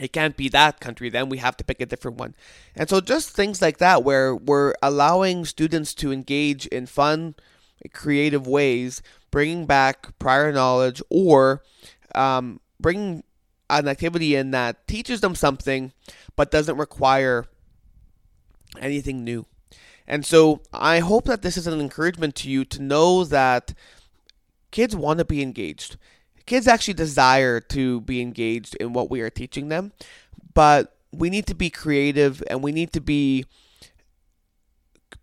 it 0.00 0.12
can't 0.12 0.36
be 0.36 0.48
that 0.48 0.80
country, 0.80 1.10
then 1.10 1.28
we 1.28 1.38
have 1.38 1.56
to 1.56 1.64
pick 1.64 1.80
a 1.80 1.86
different 1.86 2.18
one. 2.18 2.34
And 2.74 2.88
so 2.88 3.00
just 3.00 3.30
things 3.30 3.60
like 3.60 3.78
that, 3.78 4.04
where 4.04 4.34
we're 4.34 4.74
allowing 4.82 5.44
students 5.44 5.92
to 5.94 6.12
engage 6.12 6.66
in 6.66 6.86
fun, 6.86 7.34
creative 7.92 8.46
ways, 8.46 9.02
bringing 9.30 9.66
back 9.66 10.18
prior 10.18 10.52
knowledge, 10.52 11.02
or 11.10 11.62
um, 12.14 12.60
bringing 12.80 13.24
an 13.82 13.88
activity 13.88 14.36
in 14.36 14.50
that 14.52 14.86
teaches 14.86 15.20
them 15.20 15.34
something 15.34 15.92
but 16.36 16.50
doesn't 16.50 16.76
require 16.76 17.46
anything 18.80 19.24
new. 19.24 19.46
And 20.06 20.24
so 20.24 20.60
I 20.72 20.98
hope 20.98 21.24
that 21.24 21.42
this 21.42 21.56
is 21.56 21.66
an 21.66 21.80
encouragement 21.80 22.34
to 22.36 22.50
you 22.50 22.64
to 22.66 22.82
know 22.82 23.24
that 23.24 23.74
kids 24.70 24.94
want 24.94 25.18
to 25.18 25.24
be 25.24 25.42
engaged. 25.42 25.96
Kids 26.46 26.68
actually 26.68 26.94
desire 26.94 27.58
to 27.60 28.02
be 28.02 28.20
engaged 28.20 28.74
in 28.76 28.92
what 28.92 29.10
we 29.10 29.22
are 29.22 29.30
teaching 29.30 29.68
them, 29.68 29.92
but 30.52 30.96
we 31.10 31.30
need 31.30 31.46
to 31.46 31.54
be 31.54 31.70
creative 31.70 32.42
and 32.50 32.62
we 32.62 32.72
need 32.72 32.92
to 32.92 33.00
be 33.00 33.46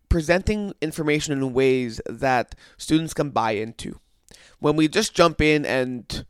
presenting 0.09 0.73
information 0.81 1.31
in 1.33 1.53
ways 1.53 2.01
that 2.07 2.55
students 2.77 3.13
can 3.13 3.29
buy 3.29 3.51
into. 3.51 3.99
When 4.59 4.75
we 4.75 4.87
just 4.87 5.13
jump 5.13 5.41
in 5.41 5.65
and 5.65 6.25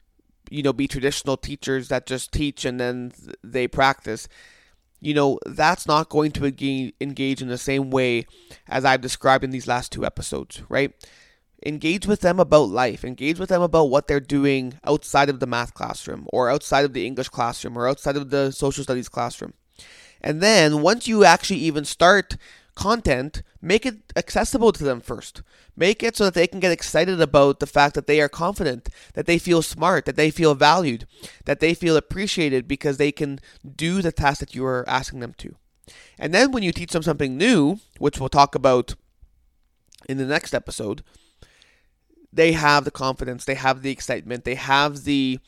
you 0.52 0.62
know 0.62 0.74
be 0.74 0.88
traditional 0.88 1.38
teachers 1.38 1.88
that 1.88 2.06
just 2.06 2.32
teach 2.32 2.66
and 2.66 2.80
then 2.80 3.12
they 3.44 3.68
practice, 3.68 4.28
you 5.00 5.14
know, 5.16 5.40
that's 5.46 5.88
not 5.88 6.10
going 6.10 6.32
to 6.32 6.46
engage 6.46 7.42
in 7.42 7.48
the 7.48 7.58
same 7.58 7.90
way 7.90 8.28
as 8.68 8.86
I've 8.86 9.02
described 9.02 9.44
in 9.44 9.50
these 9.50 9.68
last 9.68 9.92
two 9.92 10.06
episodes, 10.06 10.62
right? 10.70 10.94
Engage 11.66 12.06
with 12.06 12.22
them 12.22 12.40
about 12.40 12.70
life. 12.70 13.04
Engage 13.04 13.40
with 13.40 13.50
them 13.50 13.62
about 13.62 13.90
what 13.90 14.08
they're 14.08 14.20
doing 14.20 14.80
outside 14.84 15.30
of 15.30 15.40
the 15.40 15.48
math 15.48 15.74
classroom 15.74 16.28
or 16.32 16.50
outside 16.50 16.86
of 16.86 16.94
the 16.94 17.06
English 17.06 17.30
classroom 17.30 17.78
or 17.78 17.88
outside 17.88 18.16
of 18.16 18.30
the 18.30 18.52
social 18.52 18.84
studies 18.84 19.10
classroom. 19.10 19.54
And 20.22 20.42
then 20.42 20.82
once 20.82 21.08
you 21.08 21.26
actually 21.26 21.60
even 21.60 21.86
start 21.86 22.38
content, 22.76 23.44
make 23.62 23.86
it 23.86 23.98
accessible 24.16 24.72
to 24.72 24.84
them 24.84 25.02
first. 25.02 25.42
Make 25.76 26.04
it 26.04 26.16
so 26.16 26.26
that 26.26 26.34
they 26.34 26.48
can 26.48 26.60
get 26.60 26.72
excited 26.72 27.20
about 27.22 27.60
the 27.60 27.68
fact 27.68 27.96
that 27.96 28.08
they 28.08 28.22
are 28.22 28.30
confident, 28.30 28.90
that 29.14 29.26
they 29.26 29.38
feel 29.38 29.62
smart, 29.62 30.06
that 30.06 30.16
they 30.16 30.32
feel 30.32 30.56
valued, 30.56 31.06
that 31.46 31.60
they 31.60 31.74
feel 31.74 31.98
appreciated 31.98 32.68
because 32.68 32.98
they 32.98 33.12
can 33.12 33.40
do 33.76 34.02
the 34.02 34.12
task 34.12 34.40
that 34.40 34.56
you 34.56 34.66
are 34.66 34.88
asking 34.88 35.20
them 35.20 35.34
to. 35.40 35.56
And 36.18 36.34
then 36.34 36.52
when 36.52 36.64
you 36.64 36.72
teach 36.72 36.92
them 36.92 37.04
something 37.04 37.38
new, 37.38 37.80
which 37.98 38.20
we'll 38.20 38.30
talk 38.30 38.56
about 38.56 38.96
in 40.08 40.18
the 40.18 40.26
next 40.26 40.54
episode, 40.54 41.04
they 42.34 42.54
have 42.54 42.86
the 42.86 42.92
confidence, 42.92 43.46
they 43.46 43.56
have 43.56 43.82
the 43.82 43.92
excitement, 43.92 44.46
they 44.46 44.56
have 44.56 45.04
the 45.04 45.40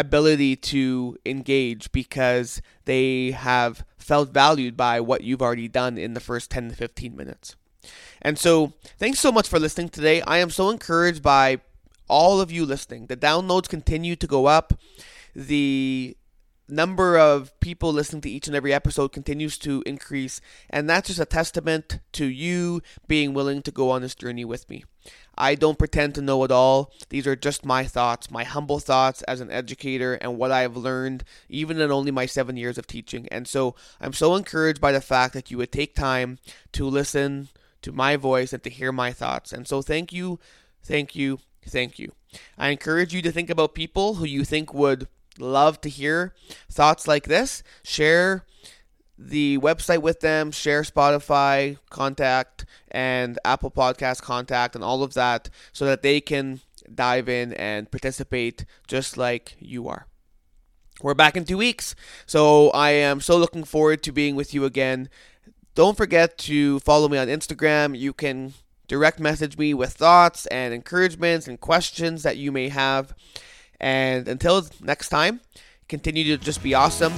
ability 0.00 0.56
to 0.56 1.16
engage 1.26 1.92
because 1.92 2.62
they 2.86 3.30
have 3.32 3.84
felt 3.98 4.30
valued 4.30 4.76
by 4.76 5.00
what 5.00 5.22
you've 5.22 5.42
already 5.42 5.68
done 5.68 5.98
in 5.98 6.14
the 6.14 6.20
first 6.20 6.50
10 6.50 6.70
to 6.70 6.74
15 6.74 7.14
minutes. 7.14 7.54
And 8.22 8.38
so, 8.38 8.72
thanks 8.98 9.20
so 9.20 9.30
much 9.30 9.48
for 9.48 9.58
listening 9.58 9.90
today. 9.90 10.22
I 10.22 10.38
am 10.38 10.50
so 10.50 10.70
encouraged 10.70 11.22
by 11.22 11.60
all 12.08 12.40
of 12.40 12.50
you 12.50 12.66
listening. 12.66 13.06
The 13.06 13.16
downloads 13.16 13.68
continue 13.68 14.16
to 14.16 14.26
go 14.26 14.46
up. 14.46 14.74
The 15.34 16.16
number 16.70 17.18
of 17.18 17.58
people 17.60 17.92
listening 17.92 18.22
to 18.22 18.30
each 18.30 18.46
and 18.46 18.56
every 18.56 18.72
episode 18.72 19.12
continues 19.12 19.58
to 19.58 19.82
increase, 19.86 20.40
and 20.68 20.88
that's 20.88 21.08
just 21.08 21.20
a 21.20 21.24
testament 21.24 22.00
to 22.12 22.24
you 22.26 22.82
being 23.06 23.34
willing 23.34 23.62
to 23.62 23.70
go 23.70 23.90
on 23.90 24.02
this 24.02 24.14
journey 24.14 24.44
with 24.44 24.68
me. 24.68 24.84
I 25.36 25.54
don't 25.54 25.78
pretend 25.78 26.14
to 26.14 26.22
know 26.22 26.44
it 26.44 26.50
all. 26.50 26.92
These 27.08 27.26
are 27.26 27.36
just 27.36 27.64
my 27.64 27.84
thoughts, 27.84 28.30
my 28.30 28.44
humble 28.44 28.78
thoughts 28.78 29.22
as 29.22 29.40
an 29.40 29.50
educator, 29.50 30.14
and 30.14 30.36
what 30.36 30.50
I 30.50 30.60
have 30.60 30.76
learned 30.76 31.24
even 31.48 31.80
in 31.80 31.90
only 31.90 32.10
my 32.10 32.26
seven 32.26 32.56
years 32.56 32.76
of 32.76 32.86
teaching. 32.86 33.26
And 33.30 33.48
so 33.48 33.74
I'm 34.00 34.12
so 34.12 34.34
encouraged 34.34 34.80
by 34.80 34.92
the 34.92 35.00
fact 35.00 35.32
that 35.34 35.50
you 35.50 35.56
would 35.56 35.72
take 35.72 35.94
time 35.94 36.38
to 36.72 36.84
listen 36.84 37.48
to 37.82 37.92
my 37.92 38.16
voice 38.16 38.52
and 38.52 38.62
to 38.62 38.70
hear 38.70 38.92
my 38.92 39.12
thoughts. 39.12 39.52
And 39.52 39.66
so 39.66 39.80
thank 39.80 40.12
you, 40.12 40.38
thank 40.82 41.16
you, 41.16 41.38
thank 41.66 41.98
you. 41.98 42.12
I 42.58 42.68
encourage 42.68 43.14
you 43.14 43.22
to 43.22 43.32
think 43.32 43.50
about 43.50 43.74
people 43.74 44.16
who 44.16 44.24
you 44.26 44.44
think 44.44 44.74
would 44.74 45.08
love 45.40 45.80
to 45.82 45.88
hear 45.88 46.34
thoughts 46.70 47.08
like 47.08 47.24
this. 47.24 47.62
Share 47.82 48.44
the 49.18 49.58
website 49.58 50.00
with 50.00 50.20
them, 50.20 50.50
share 50.50 50.82
Spotify 50.82 51.78
contact 51.90 52.64
and 52.90 53.38
Apple 53.44 53.70
Podcast 53.70 54.22
contact 54.22 54.74
and 54.74 54.82
all 54.82 55.02
of 55.02 55.14
that 55.14 55.50
so 55.72 55.84
that 55.84 56.02
they 56.02 56.20
can 56.20 56.60
dive 56.92 57.28
in 57.28 57.52
and 57.54 57.90
participate 57.90 58.64
just 58.86 59.16
like 59.16 59.56
you 59.58 59.88
are. 59.88 60.06
We're 61.02 61.14
back 61.14 61.36
in 61.36 61.44
two 61.44 61.56
weeks, 61.56 61.94
so 62.26 62.70
I 62.70 62.90
am 62.90 63.20
so 63.20 63.36
looking 63.36 63.64
forward 63.64 64.02
to 64.02 64.12
being 64.12 64.36
with 64.36 64.52
you 64.52 64.64
again. 64.64 65.08
Don't 65.74 65.96
forget 65.96 66.36
to 66.38 66.80
follow 66.80 67.08
me 67.08 67.16
on 67.16 67.28
Instagram. 67.28 67.98
You 67.98 68.12
can 68.12 68.54
direct 68.86 69.20
message 69.20 69.56
me 69.56 69.72
with 69.72 69.92
thoughts 69.92 70.46
and 70.46 70.74
encouragements 70.74 71.46
and 71.46 71.60
questions 71.60 72.22
that 72.22 72.36
you 72.36 72.52
may 72.52 72.68
have. 72.68 73.14
And 73.80 74.28
until 74.28 74.66
next 74.80 75.08
time, 75.08 75.40
continue 75.88 76.36
to 76.36 76.42
just 76.42 76.62
be 76.62 76.74
awesome 76.74 77.12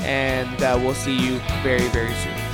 and 0.00 0.62
uh, 0.62 0.78
we'll 0.80 0.94
see 0.94 1.16
you 1.16 1.38
very, 1.62 1.86
very 1.88 2.14
soon. 2.14 2.47